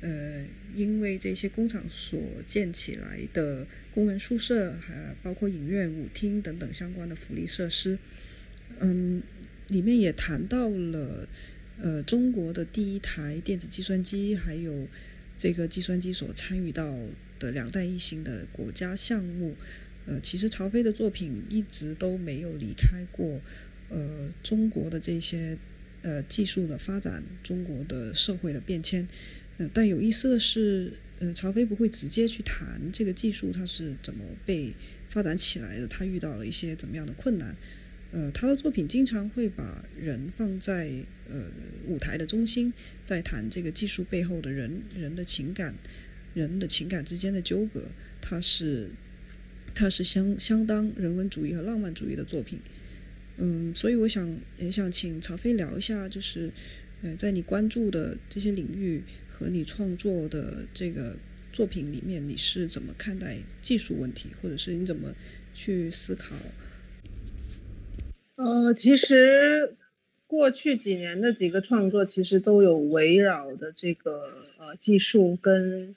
[0.07, 7.99] 呃，因为这些工厂所建起来的工人宿舍，还包括影院、舞厅等等相关的福利设施，
[8.79, 9.21] 嗯，
[9.66, 11.29] 里面也谈到了，
[11.83, 14.87] 呃，中国的第一台电子计算机，还有
[15.37, 16.97] 这个计算机所参与到
[17.40, 19.57] 的两弹一星的国家项目。
[20.07, 23.40] 呃，其实曹飞的作品一直都没有离开过，
[23.88, 25.59] 呃，中国的这些
[26.03, 29.09] 呃技术的发展，中国的社会的变迁。
[29.59, 34.75] 嗯，但有意思的是，呃，曹飞不会直接去谈这个技术它是怎么被
[35.09, 37.57] 发展起来的，他遇到了一些怎么样的困难。
[38.12, 40.90] 呃，他的作品经常会把人放在
[41.29, 41.45] 呃
[41.87, 42.73] 舞台的中心，
[43.05, 45.75] 在谈这个技术背后的人人的情感，
[46.35, 47.83] 人的情感之间的纠葛。
[48.21, 48.90] 他是
[49.75, 52.59] 他是相相当人文主义和浪漫主义的作品。
[53.38, 56.53] 嗯，所以我想也想请曹飞聊一下，就是
[57.03, 59.03] 呃，在你关注的这些领域。
[59.38, 61.14] 和你创作的这个
[61.53, 65.12] 作品里面，你是怎么看待技术问题，或者是你怎么
[65.53, 66.35] 去思考？
[68.37, 69.77] 呃，其实
[70.27, 75.94] 过去几年的几个创作，其实都有围绕的这个呃技术跟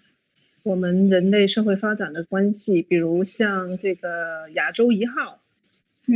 [0.63, 5.41] 我们人类社会发展的关系，比如像这个亚洲一号，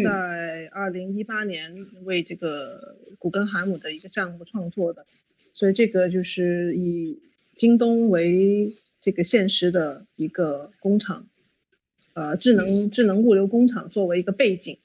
[0.04, 5.06] 在二零一八年为这个古根海姆的一个项目创作的。
[5.54, 7.20] 所以这个就是以
[7.56, 11.28] 京东为这个现实的一个工厂，
[12.14, 14.80] 呃，智能智能物流工厂作为一个背景，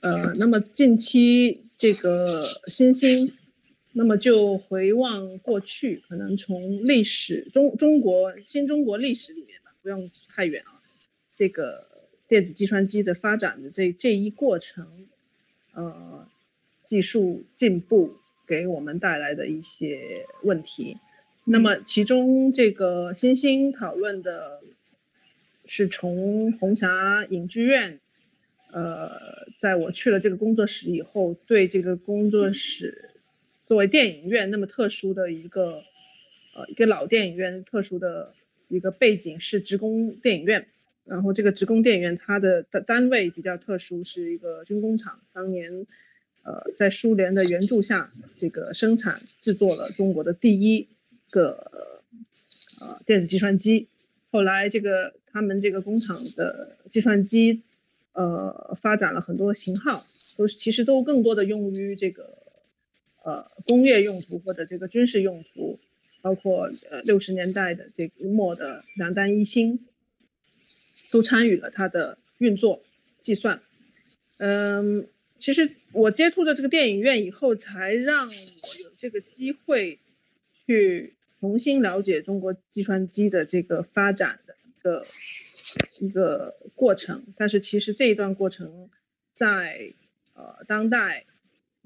[0.00, 3.32] 呃，那么近期这个新兴，
[3.92, 10.82] 那么就回望过去，可能从历史中中国新中国历史里面吧，不用太远啊，
[11.34, 11.86] 这个
[12.28, 15.08] 电子计算机的发展的这这一过程，
[15.72, 16.28] 呃，
[16.84, 18.19] 技术进步。
[18.50, 20.96] 给我们带来的一些问题，
[21.44, 24.60] 那么其中这个星星讨论的
[25.66, 28.00] 是从红霞影剧院，
[28.72, 33.10] 呃，在我去了这个工作室以后，对这个工作室
[33.68, 35.84] 作为电影院那么特殊的一个，
[36.56, 38.34] 呃，一个老电影院特殊的
[38.66, 40.66] 一个背景是职工电影院，
[41.04, 45.86] 然后这个职工电影院它的单单位比较特殊，是一个军工厂，当年。
[46.42, 50.88] 呃，在苏联的援助下，这个生产制作了中国的第一
[51.28, 51.70] 个
[52.80, 53.88] 呃电子计算机。
[54.30, 57.62] 后来，这个他们这个工厂的计算机，
[58.14, 60.06] 呃，发展了很多型号，
[60.38, 62.38] 都是其实都更多的用于这个
[63.22, 65.78] 呃工业用途或者这个军事用途，
[66.22, 69.84] 包括呃六十年代的这个末的两弹一星，
[71.12, 72.82] 都参与了它的运作
[73.20, 73.60] 计算，
[74.38, 75.06] 嗯。
[75.40, 79.98] 其实我接触了这个电影院以后，才让我有这个机会
[80.66, 85.06] 去重新了解中国计算机的这个发展的一个
[85.98, 87.24] 一个过程。
[87.38, 88.90] 但是其实这一段过程，
[89.32, 89.94] 在
[90.34, 91.24] 呃当代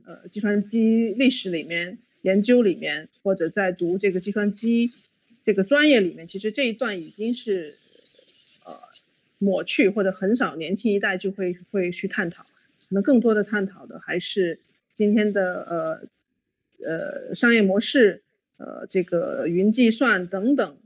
[0.04, 4.90] 呃计算机历史里面研究里面，或者在读这个计算机
[5.44, 7.78] 这个专业里面，其实这一段已经是
[8.64, 8.80] 呃
[9.38, 12.44] 抹去，或者很少年轻一代就会会去探讨。
[12.88, 14.60] 可能更多的探讨的还是
[14.92, 15.62] 今天的
[16.82, 18.22] 呃呃商业模式，
[18.58, 20.76] 呃这个云计算等等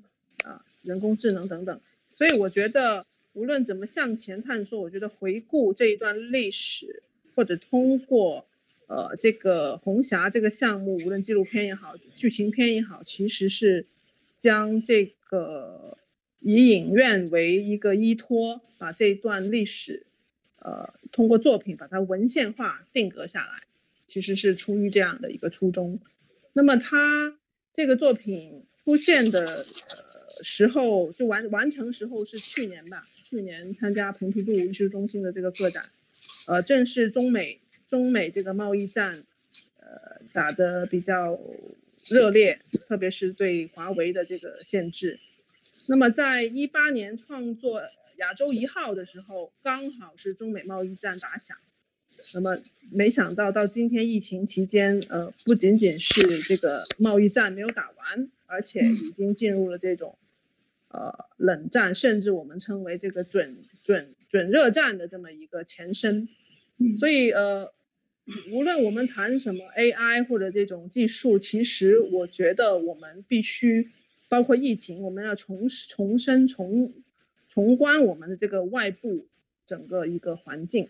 [0.44, 1.80] 啊人工智能等等，
[2.14, 7.02] 所以我觉得无论怎么向前探索，我觉得回顾这一段历史，
[7.34, 8.46] 或者通过
[8.86, 13.86] 呃这个红霞这个项目，无论纪录片也好，剧情片也好，其实是
[14.36, 15.98] 将这个
[16.40, 20.06] 以影院为一个依托，把这一段历史。
[20.68, 23.62] 呃，通过作品把它文献化、定格下来，
[24.06, 25.98] 其实是出于这样的一个初衷。
[26.52, 27.38] 那么他
[27.72, 33.02] 这个作品出现的呃时候，就完完成时候是去年吧？
[33.30, 35.86] 去年参加蓬皮杜艺术中心的这个个展，
[36.46, 39.24] 呃，正是中美中美这个贸易战，
[39.80, 41.40] 呃，打得比较
[42.10, 45.18] 热烈，特别是对华为的这个限制。
[45.86, 47.80] 那么在一八年创作。
[48.18, 51.56] 亚洲一号的时候，刚好是中美贸易战打响，
[52.34, 52.58] 那么
[52.90, 60.18] 没想到到今天疫情期间，呃，不仅仅是这个贸易战没有打完，而且已经进入了这种，
[60.88, 66.28] 呃，冷战，甚至我们称为这个准准准热战的这么一个前身。
[66.96, 67.72] 所以，呃，
[68.50, 73.90] 无论我们谈什么 AI 或者这种技术，其实我觉得我们必须，
[74.28, 76.92] 包括疫情，我们要重重生重。
[77.58, 79.26] 宏观我们的这个外部
[79.66, 80.88] 整个一个环境，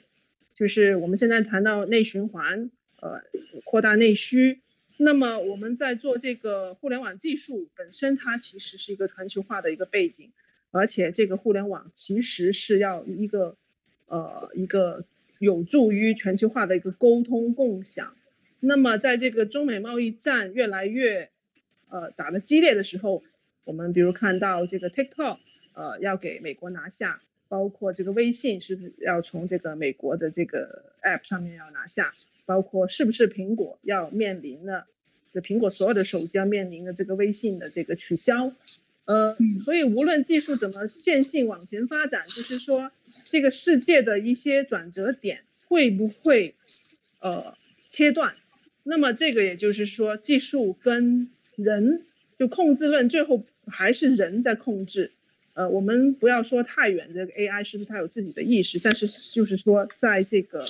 [0.55, 3.23] 就是我们现在谈到内循环，呃，
[3.65, 4.61] 扩大内需，
[4.99, 10.31] 那么我们在做这个互联网技术本身，它其实是一个全球化的一个背景，
[10.71, 13.57] 而且这个互联网其实是要一个
[14.05, 15.07] 呃一个
[15.39, 18.15] 有助于全球化的一个沟通共享。
[18.61, 21.31] 那么在这个中美贸易战越来越
[21.89, 23.23] 呃打得激烈的时候，
[23.65, 25.39] 我们比如看到这个 TikTok
[25.79, 32.15] 呃要给美国拿下，包括这个微信是不是要从这个美国的这个 App 上面要拿下？
[32.47, 34.87] 包括是不是苹果要面临的，
[35.33, 38.55] 就苹果所有的手机要面临的这个微信的这个取消，
[39.05, 42.91] 呃，所以无论技术怎么线性往前发展，就是说
[43.29, 46.55] 这个世界的一些转折点会不会
[47.21, 47.55] 呃
[47.89, 48.35] 切断？
[48.83, 52.07] 那么这个也就是说，技术跟人
[52.39, 55.13] 就控制论最后还是人在控制。
[55.59, 58.79] 呃，我们不要说太远，这个 AI 是不是它有自己的意识？
[58.79, 60.65] 但是就是说在这个。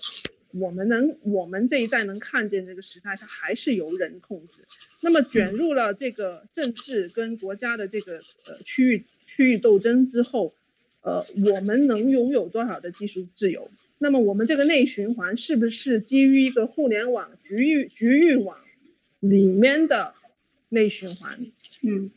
[0.52, 4.62] 我们能，我们这一代能看见这个时代，它还是由人控制。
[5.02, 10.54] 那么卷入了这个政治跟国家的这个呃区域区域斗争之后，
[11.02, 13.70] 呃，我们能拥有多少的技术自由？
[13.98, 18.58] 那么我们这个内循环是不是基于一个互联网局域局域网
[19.20, 20.14] 里面的
[20.70, 21.38] 内循环？
[21.82, 22.10] 嗯，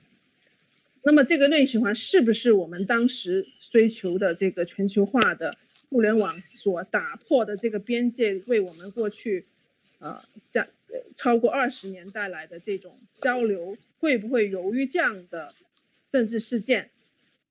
[1.04, 5.56] 那么这个内循环是不是我们当时追求的这个全球化的？
[5.90, 9.46] 互联网所打破的这个边界，为我们过去，
[10.00, 10.70] 呃，在
[11.18, 15.54] 超过二十年带来的这种交流，会不会由于这样的
[16.10, 16.92] 政治事件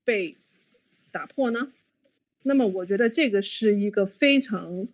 [0.06, 0.36] 被
[1.10, 1.70] 打破呢？
[2.42, 4.88] 那么，我觉得这个是一个非常、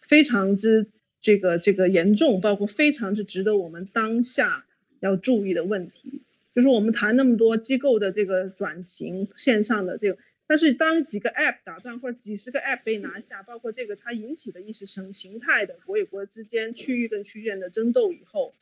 [0.00, 0.86] 非常之
[1.20, 4.64] 这个这个严重，包括非常之值得我们当下
[5.00, 6.22] 要注意的问题。
[6.58, 10.18] 就是我们谈那么多机构的这个转型，线上的这个。
[10.48, 18.56] 但是当几个 App 打断或者几十个 App 被拿下，包括这个它引起的意识形形态的国与国之间、区域跟区域间的争斗以后，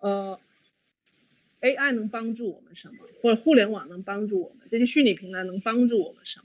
[0.00, 0.38] 呃
[1.62, 2.96] ，AI 能帮助我们什么？
[3.22, 4.68] 或者互联网能帮助我们？
[4.70, 6.44] 这些虚拟平台能帮助我们什么？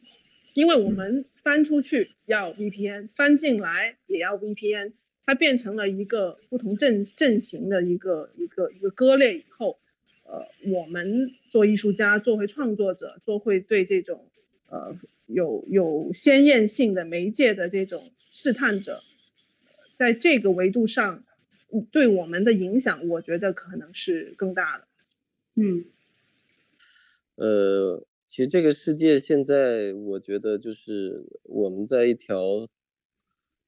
[0.54, 4.94] 因为我们翻出去要 VPN，翻进来也要 VPN，
[5.26, 9.78] 它变成了一个不同阵阵型的一个一个一个割裂以后，
[10.26, 14.30] 呃，我们做艺术家、做回创作者、做会对这种。
[14.68, 14.98] 呃，
[15.28, 19.04] 有有鲜艳性的媒介的这种试探者，
[19.94, 21.24] 在这个维度上，
[21.92, 24.88] 对我们的影响，我觉得可能是更大的。
[25.54, 25.86] 嗯，
[27.36, 32.68] 呃，其实这个世界现在，我觉得就是我们在一条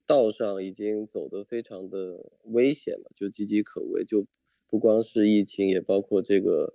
[0.06, 4.26] 道上已经走得非常的危险了，就岌岌可危，就
[4.70, 6.74] 不光是疫情，也包括这个，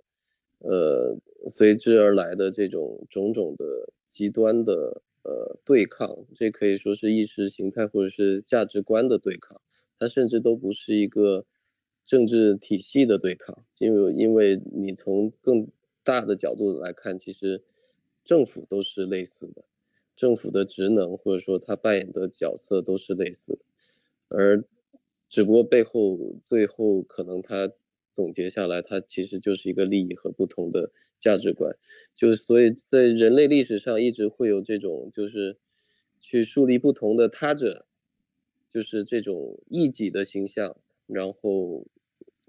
[0.59, 1.17] 呃，
[1.47, 3.65] 随之而来的这种种种的。
[4.13, 9.59] 极端的呃对抗，这可以说是意识形态或者是价值观的对抗，
[9.97, 11.47] 它甚至都不是一个
[12.05, 15.67] 政治体系的对抗，因为因为你从更
[16.03, 17.63] 大的角度来看，其实
[18.23, 19.63] 政府都是类似的，
[20.15, 23.65] 政府的职能或者说他扮演的角色都是类似的，
[24.27, 24.63] 而
[25.27, 27.71] 只不过背后最后可能他
[28.13, 30.91] 总结下来，它其实就是一个利益和不同的。
[31.19, 31.73] 价值观，
[32.13, 35.57] 就所以在人类历史上一直会有这种，就是
[36.19, 37.85] 去树立不同的他者，
[38.67, 40.75] 就是这种异己的形象，
[41.07, 41.87] 然后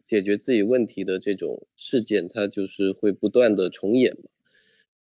[0.05, 4.29] 解决自己问题的这种事件，它就是会不断的重演嘛。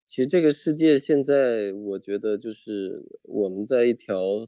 [0.05, 4.47] 其实这个世界现在，我觉得就是我们在一条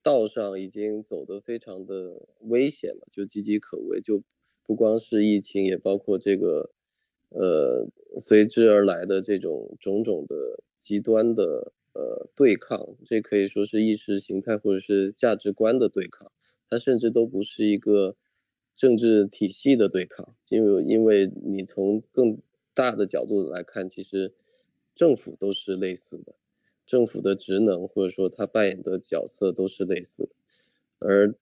[0.00, 4.22] 道上已经走得非常的危险了，就岌岌可危，就
[4.64, 6.70] 不光是疫情，也包括这个。
[7.34, 7.88] 呃，
[8.18, 16.30] 随之而来的这种种种的极端的呃对抗，这可以说是意识形态或者是价值观的对抗，
[16.68, 18.14] 它甚至都不是一个
[18.76, 22.36] 政治体系的对抗，因为因为你从更
[22.74, 24.34] 大的角度来看，其实
[24.94, 26.34] 政府都是类似的，
[26.84, 30.34] 政府的职能或者说他扮演的角色都是类似的，
[30.98, 31.34] 而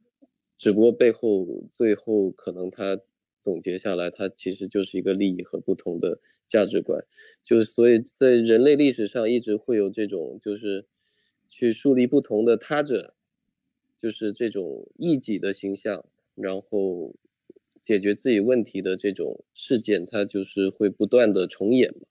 [0.56, 3.00] 只不过背后最后可能他。
[3.40, 7.04] 总结下来，它其实就是一个利益和不同的价值观，
[7.42, 10.86] 就所以在人类历史上一直会有这种，就是
[11.48, 13.14] 去树立不同的他者，
[13.96, 17.14] 就是这种异己的形象，然后
[17.80, 22.06] 解决自己问题的这种事件，它就是会不断的重演嘛。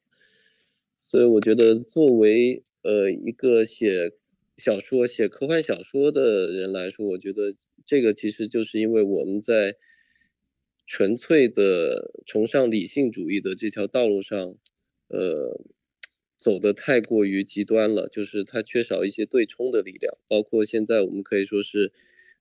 [0.97, 4.13] 所以我觉得，作为呃一个写
[4.57, 7.55] 小说、写科幻小说的人来说，我觉得
[7.85, 9.75] 这个其实就是因为我们在。
[10.91, 14.55] 纯粹的崇尚理性主义的这条道路上，
[15.09, 15.61] 呃，
[16.35, 20.17] 走的太过于极端了，就是它缺少一些对冲的力量。
[20.27, 21.91] 包括现在我们可以说是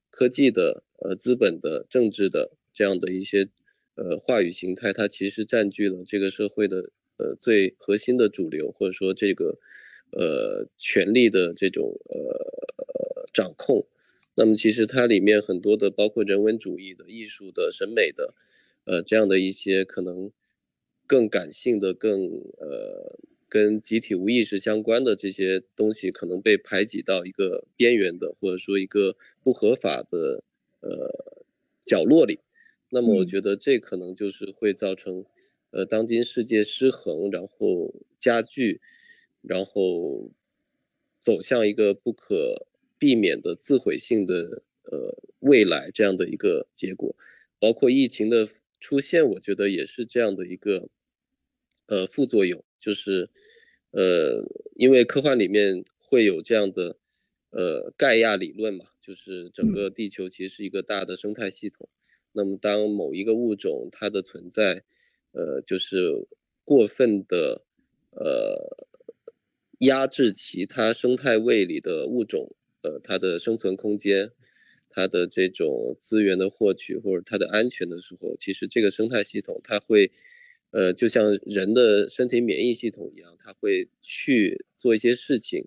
[0.09, 3.51] 科技的、呃资本的、政治的这样的一些
[3.97, 9.59] 呃话语形态，它其实占据了这个社会的呃最核心的主流，或者说这个
[10.13, 13.87] 呃权力的这种呃掌控。
[14.39, 18.35] 那么其实它里面很多的，包括人文主义的、艺术的、审美的，
[18.85, 20.31] 呃这样的一些可能
[21.07, 22.25] 更感性的、更
[22.59, 23.19] 呃。
[23.51, 30.45] 跟集体无意识相关的这些东西，可能被排挤到一个边缘的，或者说一个不合法的
[30.81, 31.09] 呃
[31.83, 32.41] 角落里。
[32.91, 35.25] 那么，我觉得这可能就是会造成
[35.71, 38.83] 呃当今世界失衡，然后加剧，
[39.41, 40.31] 然后
[41.19, 42.67] 走向一个不可
[42.99, 47.15] 避免的自毁性的呃未来这样的一个结果。
[47.61, 50.89] 包括疫情的出现，我觉得也是这样的一个
[51.87, 52.65] 呃副作用。
[52.79, 53.29] 就是，
[53.91, 54.45] 呃，
[54.77, 56.97] 因为科幻里面会有这样的，
[57.51, 61.89] 呃，盖亚理论嘛，就是整个地球其实是一个大的生态系统。
[62.31, 64.85] 那么，当某一个物种它的存在，
[65.33, 66.29] 呃，就是
[66.65, 67.65] 过分的，
[68.13, 68.77] 呃，
[69.81, 72.49] 压制其他生态位里的物种，
[72.89, 74.31] 呃，它的生存空间，
[74.89, 80.11] 它的这种资源的获取或者它的安全的时候，其实这个生态系统它会。
[80.71, 85.67] 呃，就像人的身体免疫系统一样，它会去做一些事情，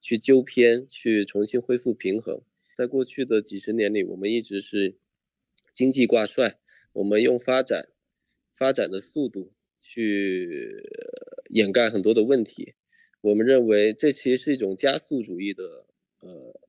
[0.00, 2.40] 去纠偏，去重新恢复平衡。
[2.74, 4.96] 在过去的几十年里，我们一直是
[5.74, 6.58] 经济挂帅，
[6.94, 7.90] 我们用发展
[8.54, 9.52] 发展的速度
[9.82, 10.82] 去
[11.50, 12.72] 掩盖很多的问题。
[13.20, 15.84] 我们认为这其实是一种加速主义的
[16.20, 16.60] 呃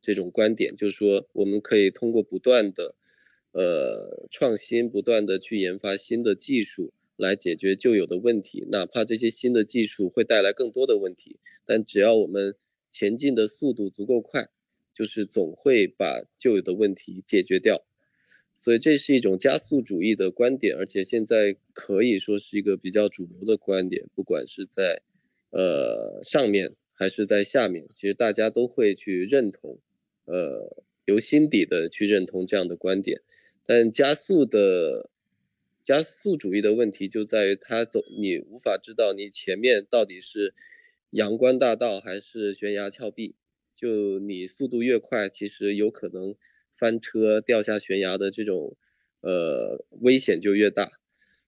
[0.00, 2.94] 这种观点，就是说我们可以通过不断的
[3.52, 6.92] 呃创新，不断的去研发新的技术。
[7.16, 12.54] 来解决旧有的问题，哪怕这些新的技术会带来更多的问题，但只要我们
[12.88, 14.48] 前进的速度足够快，
[14.94, 17.84] 就是总会把旧有的问题解决掉。
[18.54, 25.02] 所以这是一种加速主义的观点，而且现在可以说是一个比较主流的观点，不管是在
[25.50, 29.80] 呃上面还是在下面，其实大家都会去认同，
[30.26, 33.22] 呃，由心底的去认同这样的观点。
[33.64, 35.10] 但加速的。
[35.82, 40.54] 加速主义的问题就在于它走，你无法知道你前面到底是
[41.12, 43.34] 阳关大道还是悬崖峭壁。
[43.74, 46.36] 就你速度越快，其实有可能
[46.70, 48.76] 翻车掉下悬崖的这种
[49.22, 51.00] 呃危险就越大。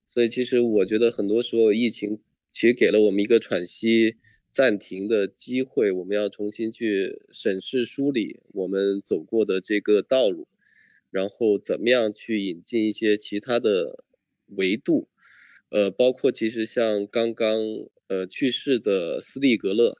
[0.06, 4.16] 所以其实我觉得很多时候疫情其实给了我们一个喘息
[4.52, 10.46] 暂停的机会，我们要重新去审视梳理我们走过的这个道路，
[11.10, 14.04] 然后怎么样去引进一些其他的。
[14.56, 15.08] 维度，
[15.70, 17.56] 呃，包括其实像刚刚
[18.08, 19.96] 呃去世的斯蒂格勒，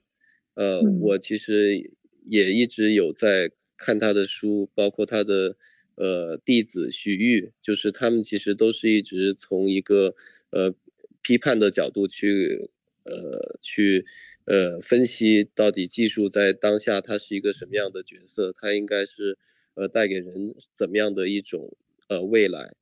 [0.53, 1.91] 呃，我其实
[2.27, 5.57] 也一直有在看他的书，包括他的
[5.95, 10.15] 呃弟子许玉，就是他们其实都是一直从一个
[10.51, 10.75] 呃
[11.23, 12.69] 批判的角度去
[13.05, 14.05] 呃去
[14.45, 19.39] 呃分析到底技术在当下它是一个什么样的角色，它应该是
[19.75, 21.77] 呃带给人怎么样的一种
[22.09, 22.75] 呃未来。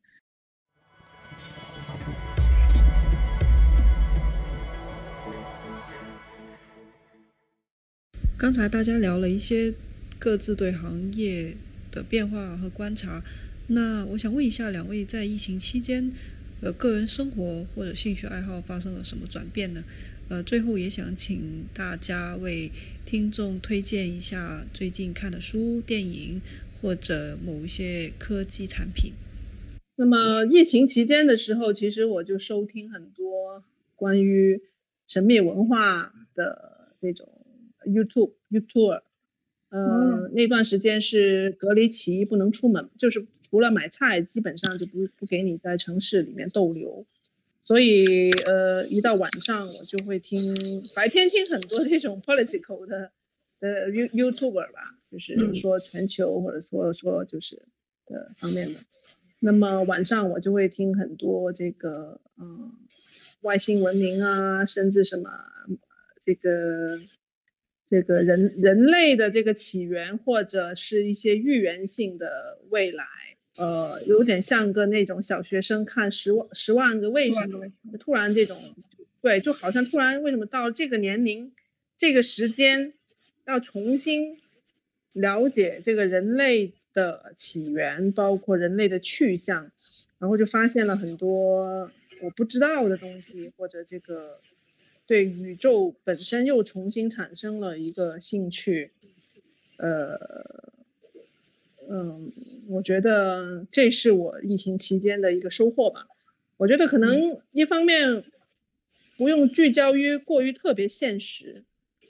[8.39, 9.75] 刚才大家聊了一些
[10.19, 11.55] 各自对行业
[11.91, 13.23] 的变化和观察，
[13.67, 16.11] 那我想问一下两位，在疫情期间，
[16.63, 19.85] 呃，个人生活或者兴趣爱好发生了什么转变呢？
[20.31, 22.71] 呃，最后也想请大家为
[23.05, 26.41] 听众推荐一下最近看的书、电影
[26.81, 29.13] 或者某一些科技产品。
[29.97, 33.65] 那么疫情期间的时候，其实我就收听很多
[33.97, 34.63] 关于
[35.09, 37.29] 神秘文化的这种。
[37.87, 39.01] YouTube YouTube，
[39.71, 47.07] 呃，那段时间是隔离期，不能出门，就是除了买菜，基本上就不不给你在城市里面逗留。
[47.65, 53.13] 所以，呃，一到晚上我就会听，白天听很多这种 political 的
[53.61, 57.63] 呃 You YouTuber 吧，就是说全球或者说说就是
[58.07, 58.81] 的方面的。
[59.39, 62.73] 那么晚上我就会听很多这个，嗯，
[63.43, 65.31] 外星文明啊，甚至什么
[66.21, 67.01] 这个。
[67.93, 73.05] 这个人人类的这个起源，或者是一些预言性的未来，
[73.61, 77.67] 呃，有点像个那种小学生看十万十万个为什么，
[77.99, 78.75] 突然这种，
[79.21, 81.53] 对，就好像突然为什么到这个年龄，
[81.99, 82.95] 这个时间，
[83.47, 84.39] 要重新
[85.13, 89.71] 了解这个人类的起源，包括人类的去向，
[90.19, 91.91] 然后就发现了很多
[92.23, 94.41] 我不知道的东西，或者这个。
[95.07, 98.93] 对宇宙本身又重新产生了一个兴趣，
[99.77, 100.17] 呃，
[101.93, 102.33] 嗯，
[102.69, 106.07] 我觉得这是我疫情期间的一个收获吧。
[106.57, 108.23] 我觉得可能一方面
[109.17, 111.65] 不用聚焦于过于特别现实，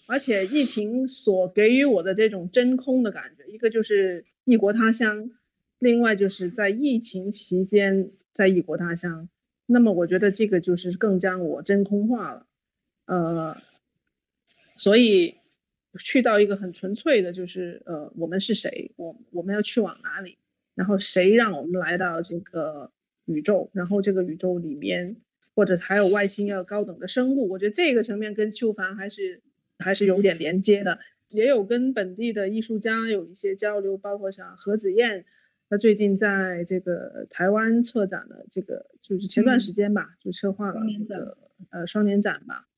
[0.06, 5.30] 而且疫情所给予我的这种真空的感觉，一个就是异国他乡，
[5.78, 9.30] 另外就是在疫情期间在异国他乡，
[9.64, 12.46] 那么我觉得这个就是更将我真空化了，
[13.06, 13.56] 呃，
[14.76, 15.39] 所以。
[15.98, 18.92] 去到一个很纯粹的，就是呃，我们是谁？
[18.96, 20.38] 我我们要去往哪里？
[20.76, 22.90] 然后谁让我们来到这个
[23.24, 23.68] 宇宙？
[23.72, 25.16] 然后这个宇宙里面，
[25.54, 27.48] 或者还有外星要高等的生物？
[27.48, 29.42] 我觉得这个层面跟邱凡还是
[29.78, 35.26] 还是有点连接的，也有跟本地的艺术家有一些交流，包括像何子燕，
[35.68, 41.36] 他最近在这个台湾策展的这个，就是前段时间吧，就策划了一个
[41.70, 42.68] 呃双年展吧。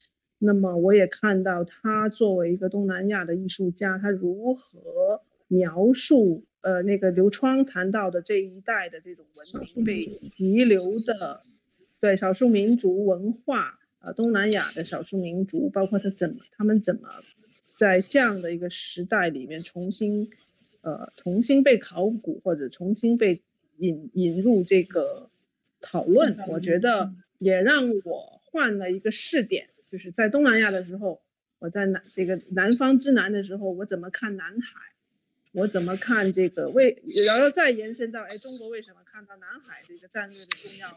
[0.45, 11.43] 那么我也看到他作为一个东南亚的艺术家，他如何描述呃那个刘窗谈到的这一代的这种文明被遗留的，
[12.01, 17.09] 对少数民族文化，呃东南亚的少数民族，包括他怎么他们怎么
[17.73, 20.29] 在这样的一个时代里面重新
[20.81, 23.43] 呃重新被考古或者重新被
[23.79, 25.31] 引引入这个
[25.81, 29.69] 讨论，我觉得也让我换了一个视点。
[29.93, 31.21] 就是在东南亚的时候，
[31.59, 34.81] 我在南这个南方之南的时候，我怎么看南海？
[35.53, 37.03] 我怎么看这个为？
[37.27, 40.97] 然后再延伸到，哎，中国为什么看到南海这个战略的重要？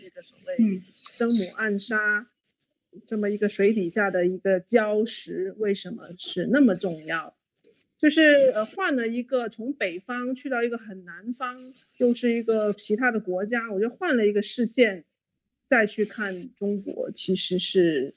[0.00, 0.80] 这个所谓
[1.10, 2.28] 生母暗沙
[3.04, 7.36] 这么一个水底下的一个礁石，为什么是那么重要？
[7.98, 15.04] 就是呃换了一个从北方去到一个很南方，又是一个其他的国家，我就换了一个视线
[15.68, 18.14] 再去看中国，其实是。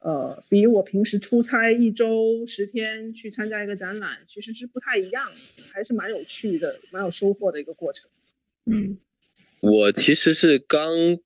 [0.00, 5.30] 呃，比我平时出差一周十天去参加一个展览，其实是不太一样，
[5.72, 8.08] 还是蛮有趣的，蛮有收获的一个过程。
[8.64, 8.98] 嗯，
[9.60, 11.18] 我其实是刚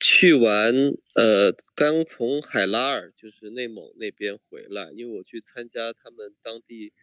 [0.00, 0.74] 去完，
[1.14, 6.94] 呃，刚从海拉尔，就是内蒙那边回来，因为我去参加他们当地，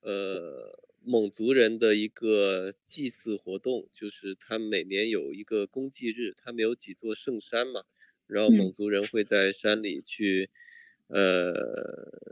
[0.00, 7.84] 呃，蒙族人的一个祭祀活动，就是他每年有一个公祭日，他们有几座圣山嘛。
[8.26, 10.48] 然后蒙族人会在山里去，
[11.08, 11.52] 呃，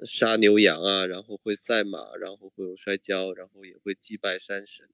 [0.05, 4.89] 杀牛羊啊，然后会赛马，然后会有摔跤，然后也会祭拜山神。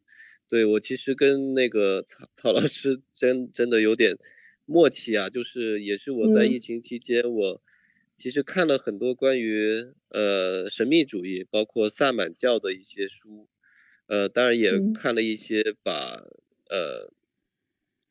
[0.49, 4.17] 对我其实跟那个曹曹老师 真真的有点
[4.65, 7.63] 默契啊，就是也是我在疫情期间，我
[8.17, 13.49] 其实看了很多关于呃神秘主义，包括萨满教的一些书，
[14.07, 16.25] 呃，当然也看了一些把
[16.71, 17.13] 呃。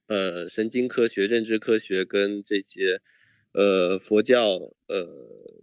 [0.07, 3.01] 呃，神经科学、认知科学跟这些，
[3.51, 5.05] 呃，佛教、呃，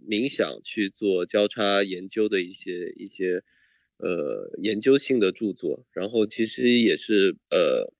[0.07, 3.41] 冥想去做交叉研究的一些一些，
[3.97, 5.87] 呃，研究性的著作。
[5.91, 7.91] 然后其实也是呃，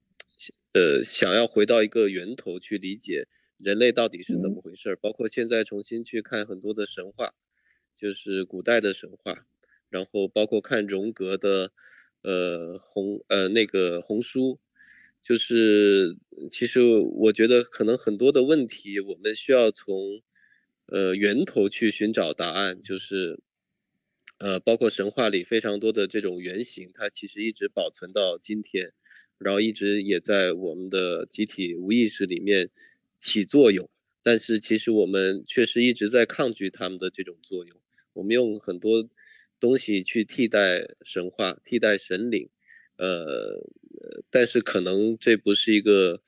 [0.74, 3.28] 呃，想要回到一个源头去理解
[3.58, 4.96] 人类到底是怎么回事儿。
[4.98, 7.34] 包括现在重新去看很多的神话，
[7.98, 9.48] 就是古代的神话，
[9.90, 11.72] 然后包括看荣格的，
[12.22, 14.60] 呃，红呃那个红书。
[15.26, 16.16] 就是，
[16.52, 20.22] 其实我觉得可能很多的问题，我们需要从，
[20.86, 22.80] 呃源头去寻找答案。
[22.80, 23.40] 就是，
[24.38, 28.94] 呃，包括神话里非常多的这种原型，它其实一直保存到今天，
[29.40, 32.70] 然后一直也在我们的集体无意识里面
[33.18, 33.90] 起作用。
[34.22, 37.76] 但是其实我们确实一直在抗拒他们的这种作用。
[38.14, 39.10] 我们用很多
[39.60, 42.48] 东西去替代神话，替代神灵。
[42.98, 43.60] 呃，
[44.30, 46.22] 但是可能这不是一个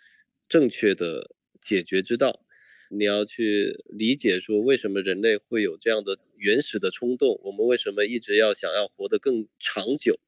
[0.47, 2.45] 正确的解决之道。
[2.89, 7.39] 你要去理解说，为什么人类会有这样的原始的冲动？
[7.43, 10.19] 我们为什么一直要想要活得更长久？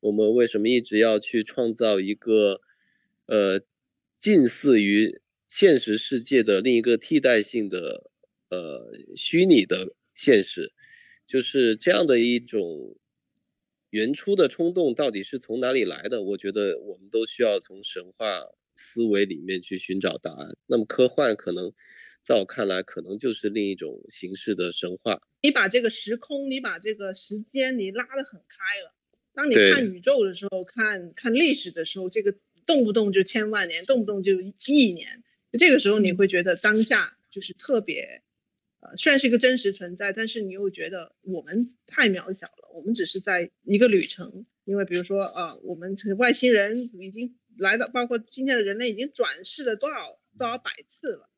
[0.00, 2.60] 我们为什么一直要去创造一个
[3.26, 3.60] 呃
[4.16, 8.10] 近似于现实世界的另一个替代性的
[8.48, 10.72] 呃虚拟的现实？
[11.26, 12.96] 就是这样的一种。
[13.90, 16.22] 原初的冲动到底是从哪里来的？
[16.22, 18.40] 我觉得我们都需要从神话
[18.76, 20.56] 思维里面去寻找答案。
[20.66, 21.72] 那么科幻可能，
[22.22, 25.20] 在我看来，可能就是另一种形式的神话。
[25.42, 28.94] 你把这个时空，你把这个时间，你拉得很开了。
[29.32, 32.34] 当你看宇宙的时候，看看历史的时候，这个
[32.66, 35.24] 动不动就千万年，动不动就亿年，
[35.58, 38.22] 这个时候你会觉得当下就是特别。
[38.80, 42.70] 呃，虽然是一个真实存在，但是你又觉得我们太渺小了。
[42.74, 51.28] 我们只是在一个旅程，因为比如说啊，我们外星人已经来到，包括今天的人类已经转世了多少多少百次了。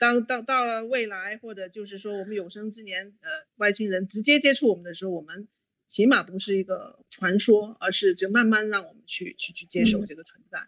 [0.00, 5.48] 当到到了未来，或者就是说我们有生之年，呃，外星人直接接触我们的时候，我们
[5.88, 10.66] 起码不是一个传说，而是就慢慢让我们去去去接受嗯这个存在。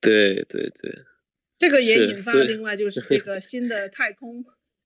[0.00, 1.02] 对对对，
[1.58, 4.44] 这个也引发所以另外就是这个新的太空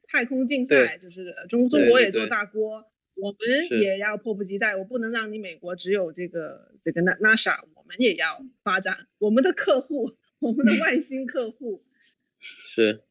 [0.09, 2.85] 太空竞赛，就是中中国也做大锅，
[3.15, 4.75] 我们也要迫不及待。
[4.75, 11.85] 我不能让你美国只有这个这个 Na- NASA，我们也要发展我们的客户，我们的外星客户，
[12.41, 13.03] 是，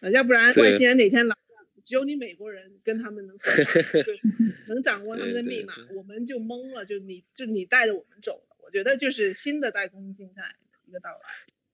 [0.00, 3.36] 呃要不然外星人哪天来了，只有你美国人跟他们能
[4.68, 8.56] 能掌握他们的密码，我们就懵了，就你就你带着我们走了。
[8.62, 11.18] 我觉得就是新的太空竞赛的一个到来。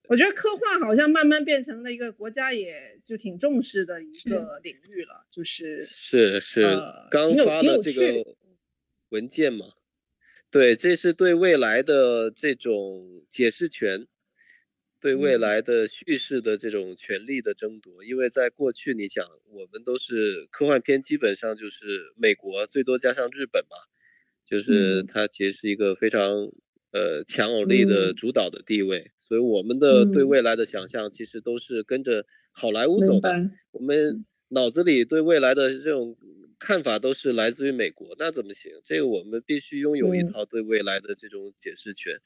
[0.08, 8.36] 我觉得科幻好像慢慢变成了一个国家也就挺重视的一个领域了，就是是是呃，刚发的这个
[9.08, 9.66] 文件嘛？
[10.50, 14.06] 对，这是对未来的这种解释权，
[15.00, 18.04] 对未嗯来的叙事的这种权利的争夺。
[18.04, 23.76] 因为在过去，你想，我们都是科幻片，基本上就是美国，最多加上日本嘛，
[24.44, 26.52] 就是嗯它其实是一个非常
[26.94, 28.14] 呃强有力的嗯。
[28.14, 30.28] 主导的地位，所以我们的对嗯。
[30.32, 33.30] 未来的想象其实都是跟着好莱坞走的。
[33.72, 34.24] 我们。
[34.50, 36.16] 脑子里对未来的这种
[36.60, 38.70] 看法都是来自于美国，那怎么行？
[38.84, 40.26] 这个我们必须拥有一嗯。
[40.32, 42.20] 套对未来的这种解释权，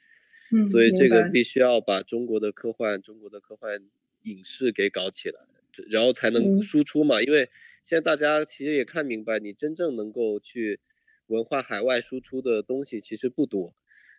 [0.52, 1.42] 嗯，所以这个必。
[1.42, 3.80] 须要把中国的科幻、中国的科幻
[4.24, 5.40] 影视给搞起来，
[5.88, 6.62] 然后才能嗯。
[6.62, 7.22] 输出嘛。
[7.22, 7.48] 因为
[7.86, 10.80] 现在大家其实也看明白，你真正能够去
[11.28, 13.74] 文化海外输出的东西其实不多，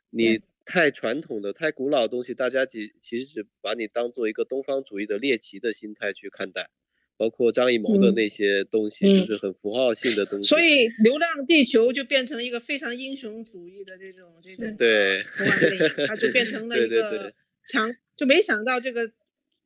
[0.09, 6.69] 你太传统的、太古老的东西，大家其其实只把你当做一个东方主义的猎奇的心态去看待，
[7.17, 10.47] 包括张艺谋的嗯那些东西，嗯就是很符号性的东西。
[10.47, 15.23] 所以《流浪地球》就变成一个非常英雄主义的这种这种对
[16.07, 17.33] 它就变成了对一个对对
[17.67, 19.07] 强，就没想到这个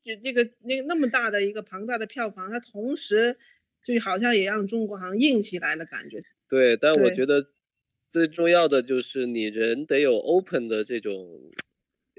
[0.04, 3.38] 这这个那个那么大的一个庞大的票房，它同时
[3.84, 6.20] 就好像也让中国好像硬起来了感觉。
[6.50, 7.50] 对，但我觉得
[8.14, 11.52] 最重要的就是你人得有 open 的这种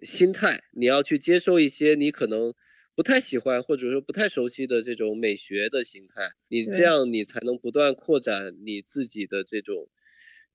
[0.02, 2.52] 心态，你要去接受一些你可能
[2.96, 9.88] 不太喜欢或者说不太熟悉的这种美学的形态，你这样你才能不断扩展你自己的这种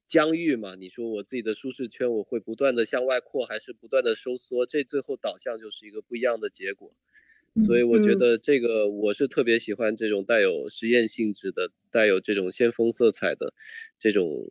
[0.06, 0.76] 疆域嘛。
[0.76, 4.66] 你说我自己的舒适圈，我会不断的向外扩，还是不断的收缩？
[4.66, 6.94] 这最后导向就是一个不一样的结果。
[7.66, 13.54] 所以我觉嗯得这个我是特别喜欢这种带有实验性质的、带有这种先锋色彩的
[13.98, 14.46] 这种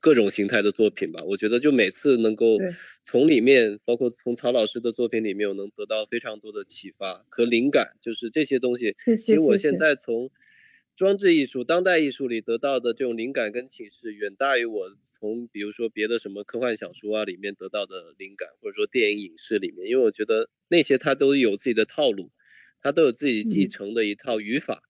[0.00, 1.22] 各各种形态的作品吧。
[1.24, 2.56] 我觉得就每次能够
[3.04, 7.96] 从里面，包括从曹老师的作品里面，我能得到非常多的启发和灵感。
[8.00, 10.30] 就是这些东西，其实我现在从
[10.96, 22.30] 装置艺术、当代艺术里得到的这种灵感跟启示，远大于我从比如说别的什么科幻小说啊里面得到的灵感，或者说电影影视里面，因为我觉得那些它都有自己的套路，
[22.80, 24.82] 它都有自己继嗯承的一套语法，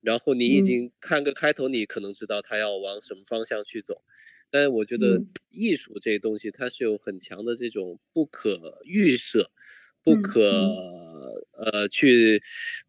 [0.00, 4.02] 然后你已嗯经看个开头，你可能知道它要往什么方向去走。
[4.50, 5.38] 但是我觉得嗯。
[5.50, 9.50] 艺术这东西，它是有很强的这种不可预设、
[10.02, 10.42] 不嗯可、
[11.52, 12.42] 呃去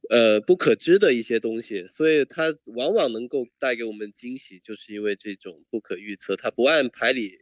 [0.09, 7.39] 呃不可知的一些东西，所以它往往能够带给我们惊喜，就是因为这种不可预测，它不按牌理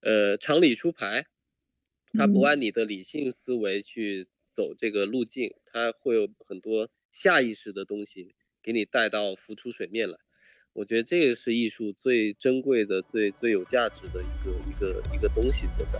[0.00, 1.26] 呃常理出牌，
[2.12, 2.44] 它不嗯。
[2.44, 10.18] 按你的理性思维去走这个路径，它会有很多下意识的东西给你带到浮出水面来。
[10.74, 15.98] 我觉得这个是艺术最珍贵的、最最有价值的一个一个一个东西所在。